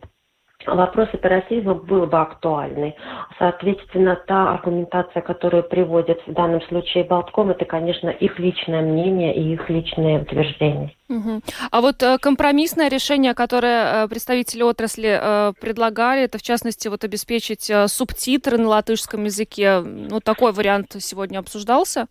[0.65, 2.95] Вопрос оперативизма был бы актуальный.
[3.37, 9.53] Соответственно, та аргументация, которую приводит в данном случае Болтком, это, конечно, их личное мнение и
[9.53, 10.93] их личные утверждения.
[11.09, 11.41] Угу.
[11.71, 17.03] А вот э, компромиссное решение, которое э, представители отрасли э, предлагали, это в частности вот
[17.03, 19.79] обеспечить субтитры на латышском языке.
[19.79, 22.07] Ну, такой вариант сегодня обсуждался?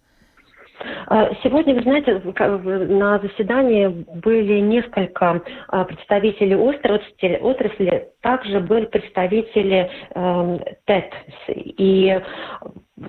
[1.07, 9.91] А, сегодня, вы знаете, на заседании были несколько а, представителей отрасли, отрасли также были представители
[10.15, 11.13] э, ТЭТ.
[11.49, 12.21] И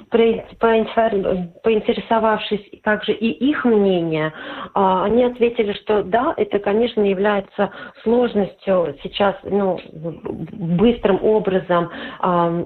[0.09, 4.31] поинтересовавшись также и их мнение,
[4.73, 7.69] а, они ответили, что да, это, конечно, является
[8.03, 11.89] сложностью сейчас ну, быстрым образом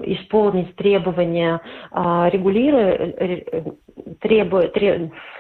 [0.06, 1.60] исполнить требования,
[1.91, 3.15] регулируя
[4.21, 4.62] требу,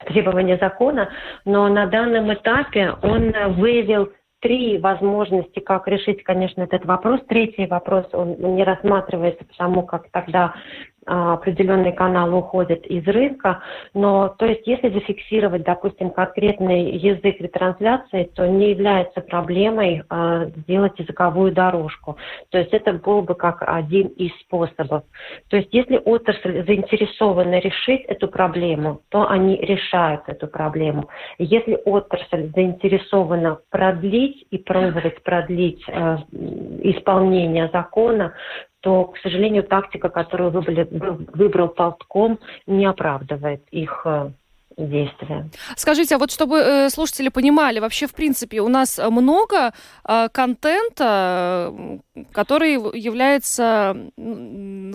[0.07, 1.09] требования закона,
[1.45, 4.09] но на данном этапе он выявил
[4.41, 7.21] три возможности, как решить, конечно, этот вопрос.
[7.27, 10.57] Третий вопрос, он не рассматривается, потому как тогда а,
[11.07, 13.61] определенные каналы уходят из рынка,
[13.93, 20.97] но то есть если зафиксировать, допустим, конкретный язык ретрансляции, то не является проблемой а, сделать
[20.99, 22.17] языковую дорожку.
[22.49, 25.03] То есть это был бы как один из способов.
[25.49, 31.09] То есть если отрасль заинтересована решить эту проблему, то они решают эту проблему.
[31.37, 36.17] Если отрасль заинтересована продлить и пробовать продлить э,
[36.83, 38.33] исполнение закона,
[38.81, 40.87] то, к сожалению, тактика, которую выбрали,
[41.33, 44.31] выбрал Полтком, не оправдывает их э,
[44.77, 45.49] действия.
[45.75, 49.73] Скажите, а вот чтобы э, слушатели понимали, вообще, в принципе, у нас много
[50.07, 51.73] э, контента,
[52.31, 54.11] который является,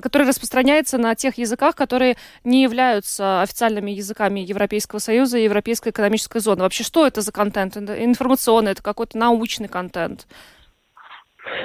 [0.00, 6.40] который распространяется на тех языках, которые не являются официальными языками Европейского Союза и Европейской экономической
[6.40, 6.62] зоны.
[6.62, 7.76] Вообще, что это за контент?
[7.76, 10.26] Информационный, это какой-то научный контент?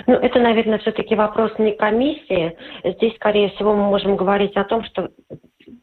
[0.07, 2.57] Ну, это, наверное, все-таки вопрос не комиссии.
[2.83, 5.09] Здесь, скорее всего, мы можем говорить о том, что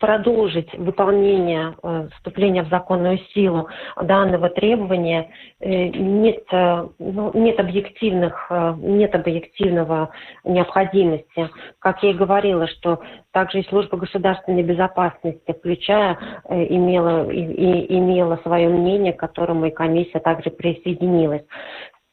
[0.00, 3.68] продолжить выполнение э, вступления в законную силу
[4.00, 5.30] данного требования
[5.60, 10.10] э, нет, э, ну, нет объективных, нет объективного
[10.44, 11.50] необходимости.
[11.78, 13.00] Как я и говорила, что
[13.32, 19.70] также и служба государственной безопасности, включая, имела, и, и, имела свое мнение, к которому и
[19.70, 21.42] комиссия также присоединилась.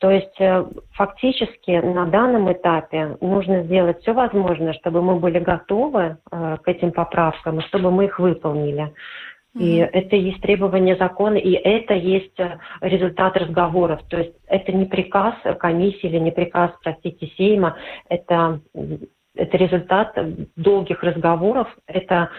[0.01, 6.17] То есть э, фактически на данном этапе нужно сделать все возможное, чтобы мы были готовы
[6.31, 8.91] э, к этим поправкам, и чтобы мы их выполнили.
[9.53, 9.89] И mm-hmm.
[9.93, 14.01] это есть требование закона, и это есть э, результат разговоров.
[14.09, 17.77] То есть это не приказ комиссии или не приказ, простите, Сейма,
[18.09, 18.59] это,
[19.35, 20.17] это результат
[20.55, 22.31] долгих разговоров, это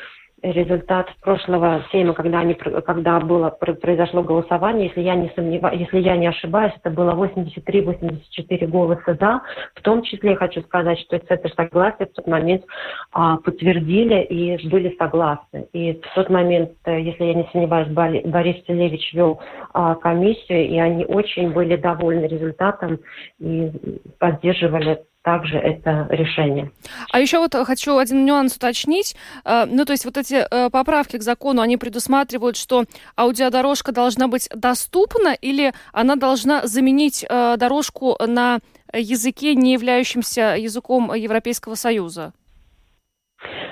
[0.42, 6.16] результат прошлого сейма, когда, они, когда было, произошло голосование, если я не сомневаюсь, если я
[6.16, 9.40] не ошибаюсь, это было 83-84 голоса за.
[9.74, 12.64] В том числе хочу сказать, что это согласие в тот момент
[13.12, 15.66] а, подтвердили и были согласны.
[15.72, 19.40] И в тот момент, э, если я не сомневаюсь, Борис Целевич вел
[19.72, 22.98] а, комиссию, и они очень были довольны результатом
[23.38, 23.70] и
[24.18, 26.70] поддерживали также это решение.
[27.12, 29.16] А еще вот хочу один нюанс уточнить.
[29.44, 32.84] Э, ну, то есть вот эти э, поправки к закону, они предусматривают, что
[33.16, 38.58] аудиодорожка должна быть доступна или она должна заменить э, дорожку на
[38.92, 42.32] языке, не являющемся языком Европейского Союза?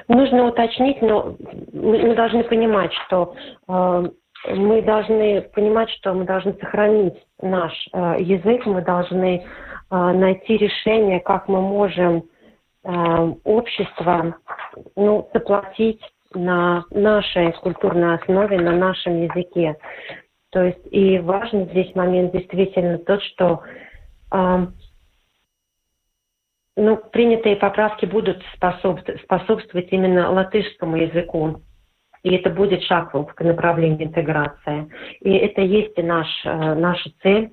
[0.08, 1.36] Нужно уточнить, но
[1.72, 3.34] мы должны понимать, что
[3.68, 9.44] мы должны понимать, что мы должны сохранить наш язык, мы должны
[9.90, 12.24] найти решение, как мы можем
[12.82, 14.36] а, общество
[14.96, 16.00] ну, заплатить
[16.32, 19.76] на нашей культурной основе, на нашем языке.
[20.50, 23.62] То есть и важный здесь момент действительно тот, что
[24.32, 24.66] э,
[26.76, 31.60] ну, принятые поправки будут способствовать, именно латышскому языку.
[32.22, 34.88] И это будет шаг в направлении интеграции.
[35.20, 37.50] И это есть и наш, наша цель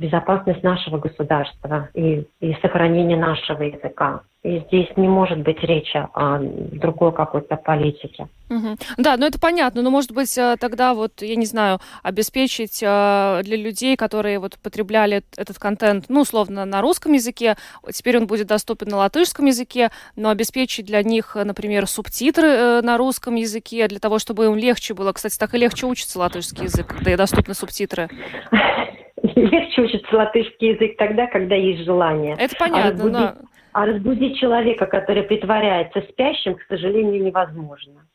[0.00, 4.22] безопасность нашего государства и, и сохранение нашего языка.
[4.42, 8.26] И здесь не может быть речи о другой какой-то политике.
[8.48, 8.76] Угу.
[8.96, 13.42] Да, ну это понятно, но может быть э, тогда вот, я не знаю, обеспечить э,
[13.44, 17.56] для людей, которые вот потребляли этот контент, ну, условно, на русском языке,
[17.92, 22.96] теперь он будет доступен на латышском языке, но обеспечить для них, например, субтитры э, на
[22.96, 25.12] русском языке, для того, чтобы им легче было.
[25.12, 28.08] Кстати, так и легче учится латышский язык, когда и доступны субтитры.
[29.46, 32.36] Легче учится латышский язык тогда, когда есть желание.
[32.38, 33.34] Это понятно, а разбудить, но...
[33.72, 38.06] а разбудить человека, который притворяется спящим, к сожалению, невозможно.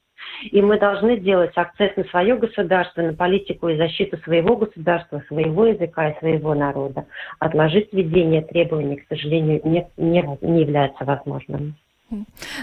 [0.51, 5.65] И мы должны делать акцент на свое государство, на политику и защиту своего государства, своего
[5.65, 7.05] языка и своего народа.
[7.39, 11.76] Отложить введение требований, к сожалению, не, не, не является возможным.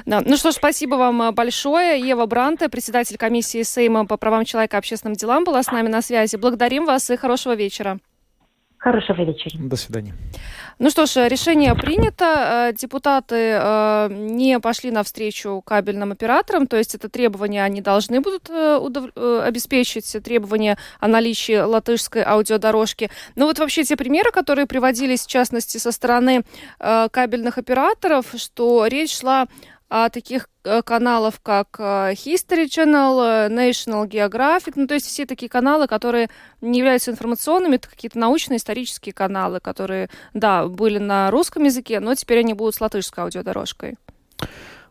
[0.06, 0.22] Да.
[0.24, 1.98] Ну что ж, спасибо вам э, большое.
[2.00, 6.00] Ева Бранте, председатель комиссии Сейма по правам человека и общественным делам, была с нами на
[6.00, 6.36] связи.
[6.36, 7.98] Благодарим вас и хорошего вечера.
[8.82, 9.52] Хорошего вечера.
[9.60, 10.12] До свидания.
[10.80, 12.70] Ну что ж, решение принято.
[12.70, 18.50] Э, депутаты э, не пошли навстречу кабельным операторам, то есть это требования они должны будут
[18.50, 23.08] обеспечить, требования о наличии латышской аудиодорожки.
[23.36, 26.42] Ну вот вообще те примеры, которые приводились, в частности, со стороны
[26.80, 29.46] кабельных операторов, что речь шла
[29.94, 30.51] а, таких э,
[30.84, 36.28] каналов, как э, History Channel, э, National Geographic, ну, то есть все такие каналы, которые
[36.60, 42.40] не являются информационными, это какие-то научно-исторические каналы, которые, да, были на русском языке, но теперь
[42.40, 43.96] они будут с латышской аудиодорожкой.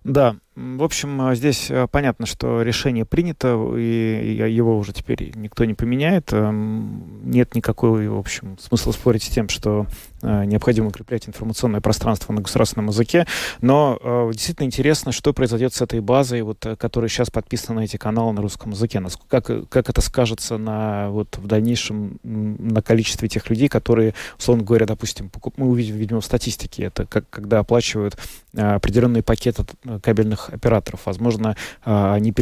[0.04, 5.64] Да, в общем, а, здесь а, понятно, что решение принято, и его уже теперь никто
[5.64, 6.34] не поменяет.
[6.34, 9.88] Нет никакого, в общем, смысла спорить с тем, что
[10.22, 13.26] а, необходимо укреплять информационное пространство на государственном языке.
[13.62, 18.34] Но действительно интересно, что произойдет с этой базой, вот, которая сейчас подписана на эти каналы
[18.34, 19.02] на русском языке.
[19.30, 24.86] Как, как это скажется на, вот, в дальнейшем на количестве тех людей, которые, условно говоря,
[24.86, 25.58] допустим, покуп...
[25.58, 28.18] мы увидим, видимо, в статистике, это как, когда оплачивают
[28.54, 29.58] определенный пакет
[30.04, 31.02] кабельных крупных операторов.
[31.06, 32.34] Возможно, а, они,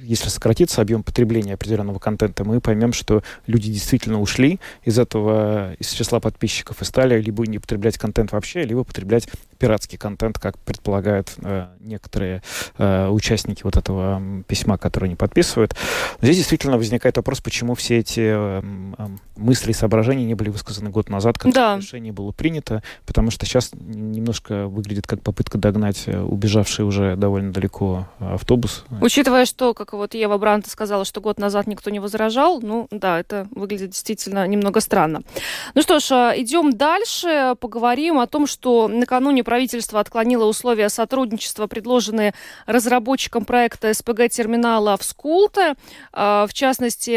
[0.00, 5.90] если сократится объем потребления определенного контента, мы поймем, что люди действительно ушли из этого, из
[5.90, 9.28] числа подписчиков и стали либо не потреблять контент вообще, либо потреблять
[9.58, 12.42] пиратский контент, как предполагают э, некоторые
[12.78, 15.74] э, участники вот этого письма, которые они подписывают.
[16.20, 18.62] Но здесь действительно возникает вопрос, почему все эти э,
[19.36, 21.80] мысли и соображения не были высказаны год назад, когда да.
[21.80, 28.06] решение было принято, потому что сейчас немножко выглядит как попытка догнать убежавший уже довольно далеко
[28.20, 28.84] э, автобус.
[29.00, 33.18] Учитывая, что, как вот Ева Бранта сказала, что год назад никто не возражал, ну да,
[33.18, 35.22] это выглядит действительно немного странно.
[35.74, 41.66] Ну что ж, э, идем дальше, поговорим о том, что накануне правительство отклонило условия сотрудничества,
[41.66, 42.32] предложенные
[42.66, 45.74] разработчикам проекта СПГ-терминала в Скулте.
[46.12, 47.10] В частности,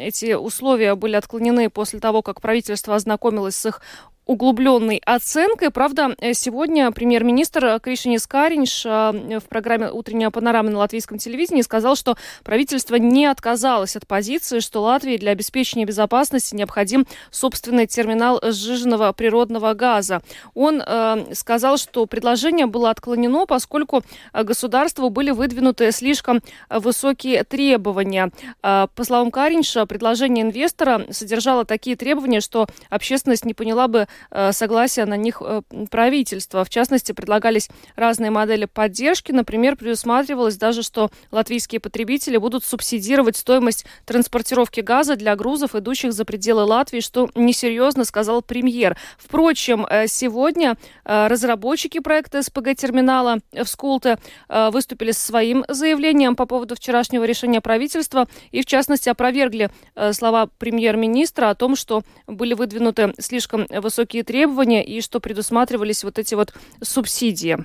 [0.00, 3.82] эти условия были отклонены после того, как правительство ознакомилось с их
[4.26, 5.70] углубленной оценкой.
[5.70, 11.94] Правда, э, сегодня премьер-министр Кришинис Каринш э, в программе «Утренняя панорама» на латвийском телевидении сказал,
[11.96, 19.12] что правительство не отказалось от позиции, что Латвии для обеспечения безопасности необходим собственный терминал сжиженного
[19.12, 20.22] природного газа.
[20.54, 24.02] Он э, сказал, что предложение было отклонено, поскольку
[24.32, 28.30] государству были выдвинуты слишком высокие требования.
[28.60, 34.13] По словам Каринша, предложение инвестора содержало такие требования, что общественность не поняла бы Э,
[34.52, 36.64] согласия на них э, правительства.
[36.64, 39.32] В частности, предлагались разные модели поддержки.
[39.32, 46.24] Например, предусматривалось даже, что латвийские потребители будут субсидировать стоимость транспортировки газа для грузов, идущих за
[46.24, 48.96] пределы Латвии, что несерьезно, сказал премьер.
[49.18, 57.24] Впрочем, э, сегодня разработчики проекта СПГ-терминала в Скулте выступили со своим заявлением по поводу вчерашнего
[57.24, 59.70] решения правительства и, в частности, опровергли
[60.12, 66.18] слова премьер-министра о том, что были выдвинуты слишком высокие высокие требования и что предусматривались вот
[66.18, 66.52] эти вот
[66.82, 67.58] субсидии.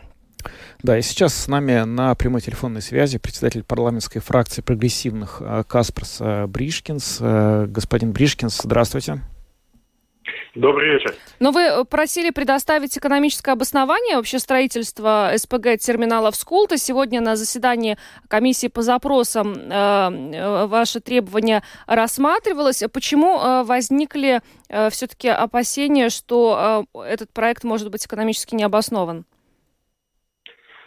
[0.81, 6.17] Да, и сейчас с нами на прямой телефонной связи председатель парламентской фракции прогрессивных э, Касперс
[6.21, 7.17] э, Бришкинс.
[7.19, 9.21] Э, господин Бришкинс, здравствуйте.
[10.55, 11.15] Добрый вечер.
[11.39, 16.77] Но вы просили предоставить экономическое обоснование вообще строительства СПГ терминала в Скулта.
[16.77, 17.97] Сегодня на заседании
[18.27, 22.83] комиссии по запросам э, ваши требования рассматривалось.
[22.91, 29.25] Почему э, возникли э, все-таки опасения, что э, этот проект может быть экономически необоснован?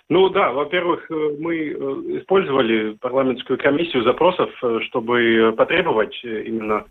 [0.09, 1.73] Ну да, во-первых, э, мы э,
[2.19, 6.85] использовали парламентскую комиссию запросов, э, чтобы потребовать именно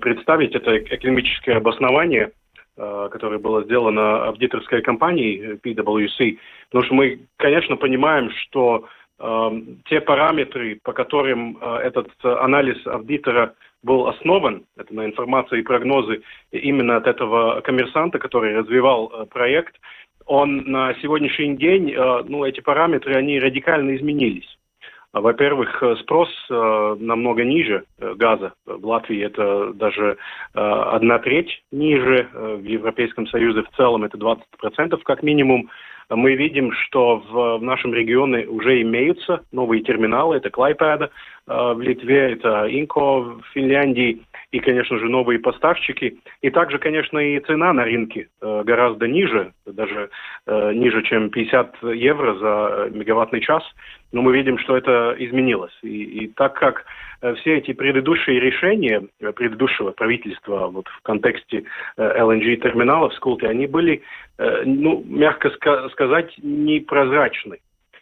[0.00, 2.32] представить это экономическое обоснование,
[2.76, 6.38] которое было сделано аудиторской компанией PwC.
[6.70, 8.86] Потому что мы, конечно, понимаем, что
[9.18, 9.50] э,
[9.86, 16.96] те параметры, по которым этот анализ аудитора был основан, это на информации и прогнозы именно
[16.96, 19.74] от этого коммерсанта, который развивал проект,
[20.28, 24.46] он на сегодняшний день, э, ну, эти параметры, они радикально изменились.
[25.12, 28.52] Во-первых, э, спрос э, намного ниже газа.
[28.66, 30.18] В Латвии это даже
[30.52, 35.70] одна треть ниже, в Европейском Союзе в целом это 20% как минимум.
[36.10, 41.10] Мы видим, что в нашем регионе уже имеются новые терминалы, это Клайпеда,
[41.48, 44.22] в Литве, это Инко в Финляндии
[44.52, 46.18] и, конечно же, новые поставщики.
[46.42, 50.10] И также, конечно, и цена на рынке гораздо ниже, даже
[50.46, 53.62] ниже, чем 50 евро за мегаваттный час.
[54.12, 55.76] Но мы видим, что это изменилось.
[55.82, 56.84] И, и так как
[57.40, 59.02] все эти предыдущие решения
[59.34, 61.64] предыдущего правительства вот в контексте
[61.98, 64.02] LNG-терминалов в Скулте, они были,
[64.38, 65.50] ну, мягко
[65.90, 67.58] сказать, непрозрачны.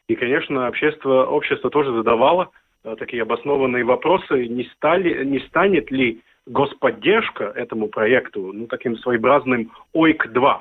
[0.09, 2.49] И, конечно, общество, общество тоже задавало э,
[2.95, 10.61] такие обоснованные вопросы, не, стали, не станет ли господдержка этому проекту ну, таким своеобразным ОИК-2,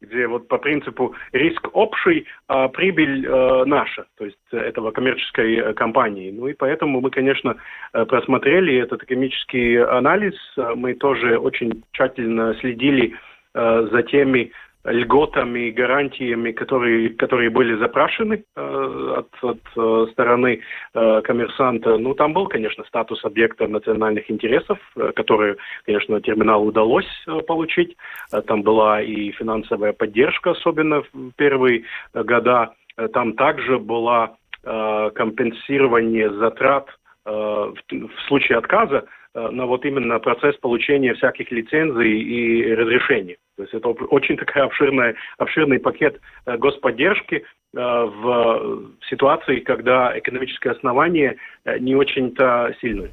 [0.00, 5.72] где вот по принципу риск общий, а прибыль э, наша, то есть этого коммерческой э,
[5.74, 6.30] компании.
[6.30, 7.56] Ну и поэтому мы, конечно,
[7.92, 10.34] э, просмотрели этот экономический анализ,
[10.76, 13.14] мы тоже очень тщательно следили
[13.54, 14.52] э, за теми
[14.86, 20.60] льготами и гарантиями, которые, которые были запрашены э, от, от э, стороны
[20.94, 21.98] э, коммерсанта.
[21.98, 27.96] Ну, там был, конечно, статус объекта национальных интересов, э, который, конечно, терминалу удалось э, получить.
[28.32, 31.84] Э, там была и финансовая поддержка, особенно в первые
[32.14, 32.74] года.
[32.96, 36.88] Э, там также была э, компенсирование затрат
[37.24, 39.06] э, в, случае отказа
[39.36, 43.36] на вот именно процесс получения всяких лицензий и разрешений.
[43.56, 50.70] То есть это очень такая обширная, обширный пакет э, господдержки э, в ситуации, когда экономическое
[50.70, 51.36] основание
[51.80, 53.10] не очень-то сильное.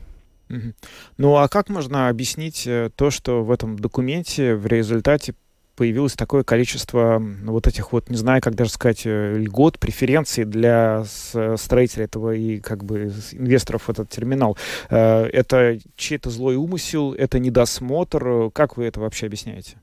[1.17, 5.34] Ну а как можно объяснить то, что в этом документе в результате
[5.76, 11.03] появилось такое количество вот этих вот, не знаю, как даже сказать, э, льгот, преференций для
[11.03, 14.57] строителей этого и как бы инвесторов в этот терминал.
[14.89, 18.51] Э, это чей-то злой умысел, это недосмотр.
[18.51, 19.78] Как вы это вообще объясняете?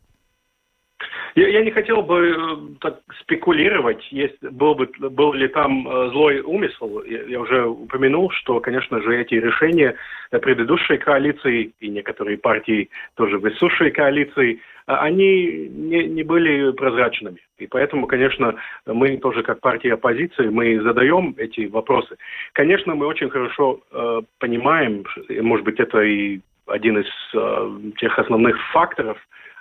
[1.34, 6.10] Я, я не хотел бы э, так спекулировать, есть, был, бы, был ли там э,
[6.10, 7.02] злой умысел.
[7.04, 9.94] Я, я уже упомянул, что, конечно же, эти решения
[10.30, 14.60] предыдущей коалиции и некоторые партии тоже высшей коалиции,
[14.98, 17.38] они не, не были прозрачными.
[17.58, 18.54] И поэтому, конечно,
[18.86, 22.16] мы тоже как партия оппозиции, мы задаем эти вопросы.
[22.52, 28.56] Конечно, мы очень хорошо э, понимаем, может быть, это и один из э, тех основных
[28.72, 29.18] факторов,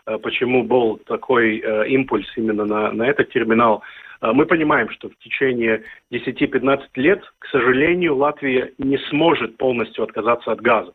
[0.10, 3.84] Э, почему был такой э, импульс именно на, на этот терминал.
[4.22, 10.52] Э, мы понимаем, что в течение 10-15 лет, к сожалению, Латвия не сможет полностью отказаться
[10.52, 10.94] от газа.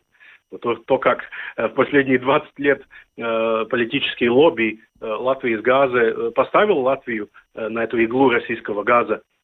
[0.61, 1.23] То, то как
[1.57, 2.81] в последние 20 лет
[3.17, 9.15] э, политические лобби э, Латвии из газа поставил Латвию э, на эту иглу российского газа,
[9.15, 9.34] Э,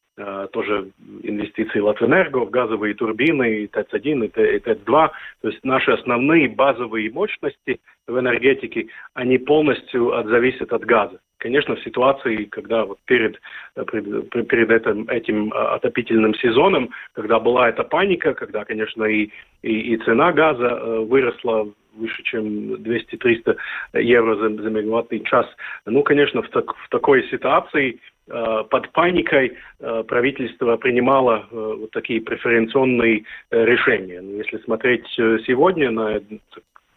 [0.52, 0.90] тоже
[1.22, 5.10] инвестиции Латвэнерго в газовые турбины, и ТЭЦ-1, и ТЭЦ-2.
[5.42, 11.18] То есть наши основные базовые мощности в энергетике, они полностью зависят от газа.
[11.38, 13.40] Конечно, в ситуации, когда вот перед,
[13.74, 19.28] э, перед этим, этим э, отопительным сезоном, когда была эта паника, когда, конечно, и,
[19.62, 23.56] и, и цена газа выросла выше, чем 200-300
[23.94, 25.46] евро за, за мегаваттный час.
[25.84, 31.90] Ну, конечно, в, так, в такой ситуации Э, под паникой э, правительство принимало э, вот
[31.90, 34.20] такие преференционные решения.
[34.20, 35.06] Но если смотреть
[35.46, 36.20] сегодня на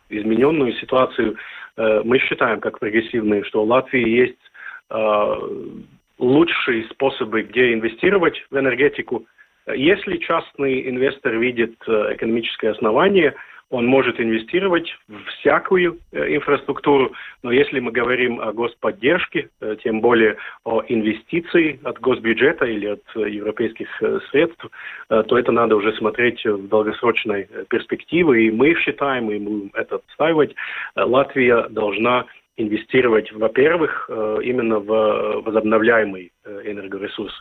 [0.10, 1.36] измененную ситуацию,
[1.78, 4.40] мы считаем, как прогрессивные, что в Латвии есть
[6.20, 9.26] лучшие способы, где инвестировать в энергетику.
[9.68, 13.34] Если частный инвестор видит экономическое основание–
[13.70, 20.02] он может инвестировать в всякую э, инфраструктуру, но если мы говорим о господдержке, э, тем
[20.02, 23.88] более о инвестиции от госбюджета или от э, европейских
[24.32, 24.66] средств,
[25.08, 30.56] то это надо уже смотреть в долгосрочной перспективе, и мы считаем, и мы это отстаивать,
[30.96, 32.26] Латвия должна
[32.58, 34.10] инвестировать, во-первых,
[34.44, 37.34] именно в возобновляемый энергоресурс.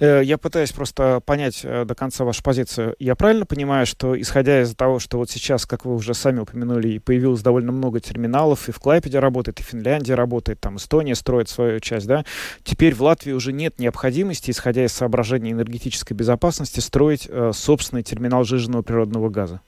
[0.00, 2.94] Э, я пытаюсь просто понять э, до конца вашу позицию.
[2.98, 6.98] Я правильно понимаю, что исходя из того, что вот сейчас, как вы уже сами упомянули,
[6.98, 11.48] появилось довольно много терминалов, и в Клайпеде работает, и в Финляндии работает, там Эстония строит
[11.48, 12.24] свою часть, да,
[12.64, 18.44] теперь в Латвии уже нет необходимости, исходя из соображений энергетической безопасности, строить э, собственный терминал
[18.44, 19.60] жиженного природного газа?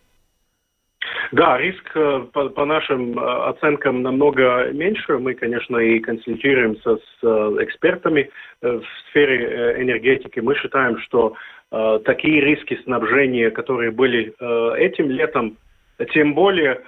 [1.33, 5.19] Да, риск э, по, по нашим э, оценкам намного меньше.
[5.19, 8.31] Мы, конечно, и консультируемся с э, экспертами
[8.63, 10.41] в сфере энергетики.
[10.41, 11.35] Мы считаем, что
[12.05, 14.35] такие риски снабжения, которые были
[14.81, 15.59] этим летом,
[16.13, 16.83] тем более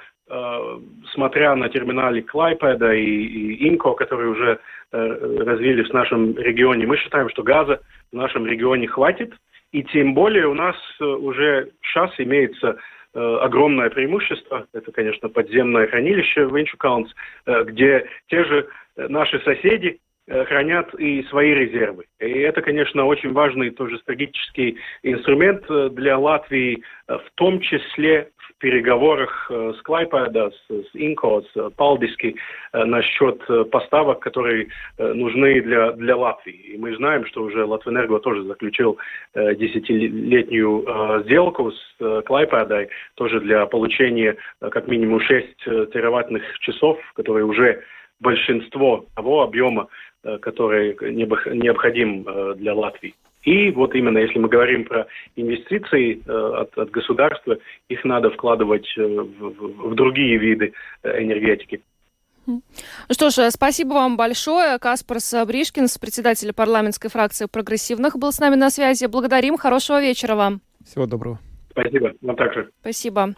[1.12, 4.58] смотря на терминали Клайпеда и, и Инко, которые уже
[4.90, 7.80] развились в нашем регионе, мы считаем, что газа
[8.10, 9.32] в нашем регионе хватит.
[9.70, 12.76] И тем более у нас уже сейчас имеется Э,
[13.18, 14.66] огромное преимущество.
[14.72, 17.12] Это, конечно, подземное хранилище Венчукаунс,
[17.46, 20.00] э, где те же наши соседи
[20.46, 22.04] хранят и свои резервы.
[22.20, 25.64] И это, конечно, очень важный тоже стратегический инструмент
[25.94, 32.36] для Латвии, в том числе переговорах э, с Клайпеда, с, с Инко, с Палдиски
[32.72, 34.68] э, насчет э, поставок, которые
[34.98, 36.52] нужны для, для Латвии.
[36.52, 38.98] И мы знаем, что уже Латвэнерго тоже заключил
[39.34, 45.46] десятилетнюю сделку с Клайпедой, тоже для получения как минимум 6
[45.92, 47.82] тераваттных часов, которые уже
[48.20, 49.88] большинство того объема,
[50.22, 53.14] который необходим для Латвии.
[53.42, 55.06] И вот именно если мы говорим про
[55.36, 57.56] инвестиции э, от, от государства,
[57.88, 61.80] их надо вкладывать э, в, в другие виды э, энергетики.
[62.46, 62.62] Ну
[63.10, 64.78] что ж, спасибо вам большое.
[64.78, 69.06] Каспарс Бришкинс, председатель парламентской фракции прогрессивных, был с нами на связи.
[69.06, 69.56] Благодарим.
[69.56, 70.60] Хорошего вечера вам.
[70.84, 71.38] Всего доброго.
[71.80, 72.70] Спасибо, вам также.
[72.80, 73.34] Спасибо.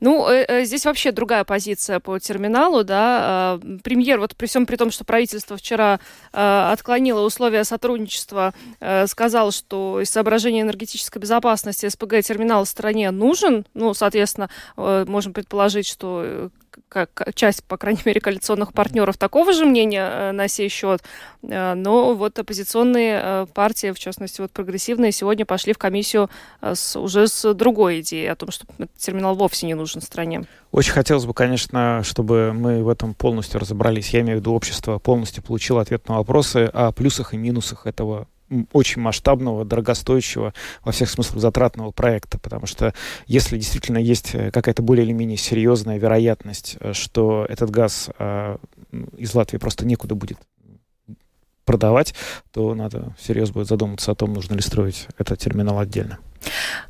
[0.00, 3.58] Ну, э, э, здесь вообще другая позиция по терминалу, да.
[3.62, 6.00] Э, премьер, вот при всем при том, что правительство вчера
[6.32, 13.66] э, отклонило условия сотрудничества, э, сказал, что из соображения энергетической безопасности СПГ-терминал в стране нужен.
[13.74, 16.48] Ну, соответственно, э, можем предположить, что э,
[16.88, 21.02] как часть, по крайней мере, коалиционных партнеров такого же мнения э, на сей счет.
[21.42, 26.30] Э, но вот оппозиционные э, партии, в частности, вот прогрессивные, сегодня пошли в комиссию
[26.62, 28.66] с, уже с другой идеей о том, что
[28.96, 30.44] терминал вовсе не нужен стране.
[30.72, 34.10] Очень хотелось бы, конечно, чтобы мы в этом полностью разобрались.
[34.10, 38.28] Я имею в виду, общество полностью получило ответ на вопросы о плюсах и минусах этого
[38.72, 42.94] очень масштабного, дорогостоящего, во всех смыслах затратного проекта, потому что
[43.26, 48.56] если действительно есть э, какая-то более или менее серьезная вероятность, э, что этот газ э,
[49.16, 50.38] из Латвии просто некуда будет
[51.64, 52.14] продавать,
[52.52, 56.18] то надо серьезно будет задуматься о том, нужно ли строить этот терминал отдельно.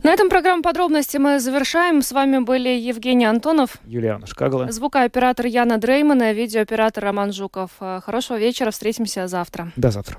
[0.02, 2.02] На этом программу подробности мы завершаем.
[2.02, 7.70] С вами были Евгений Антонов, Юлиана Шкагала, звукооператор Яна Дреймана, видеооператор Роман Жуков.
[7.78, 9.72] Хорошего вечера, встретимся завтра.
[9.76, 10.18] До завтра.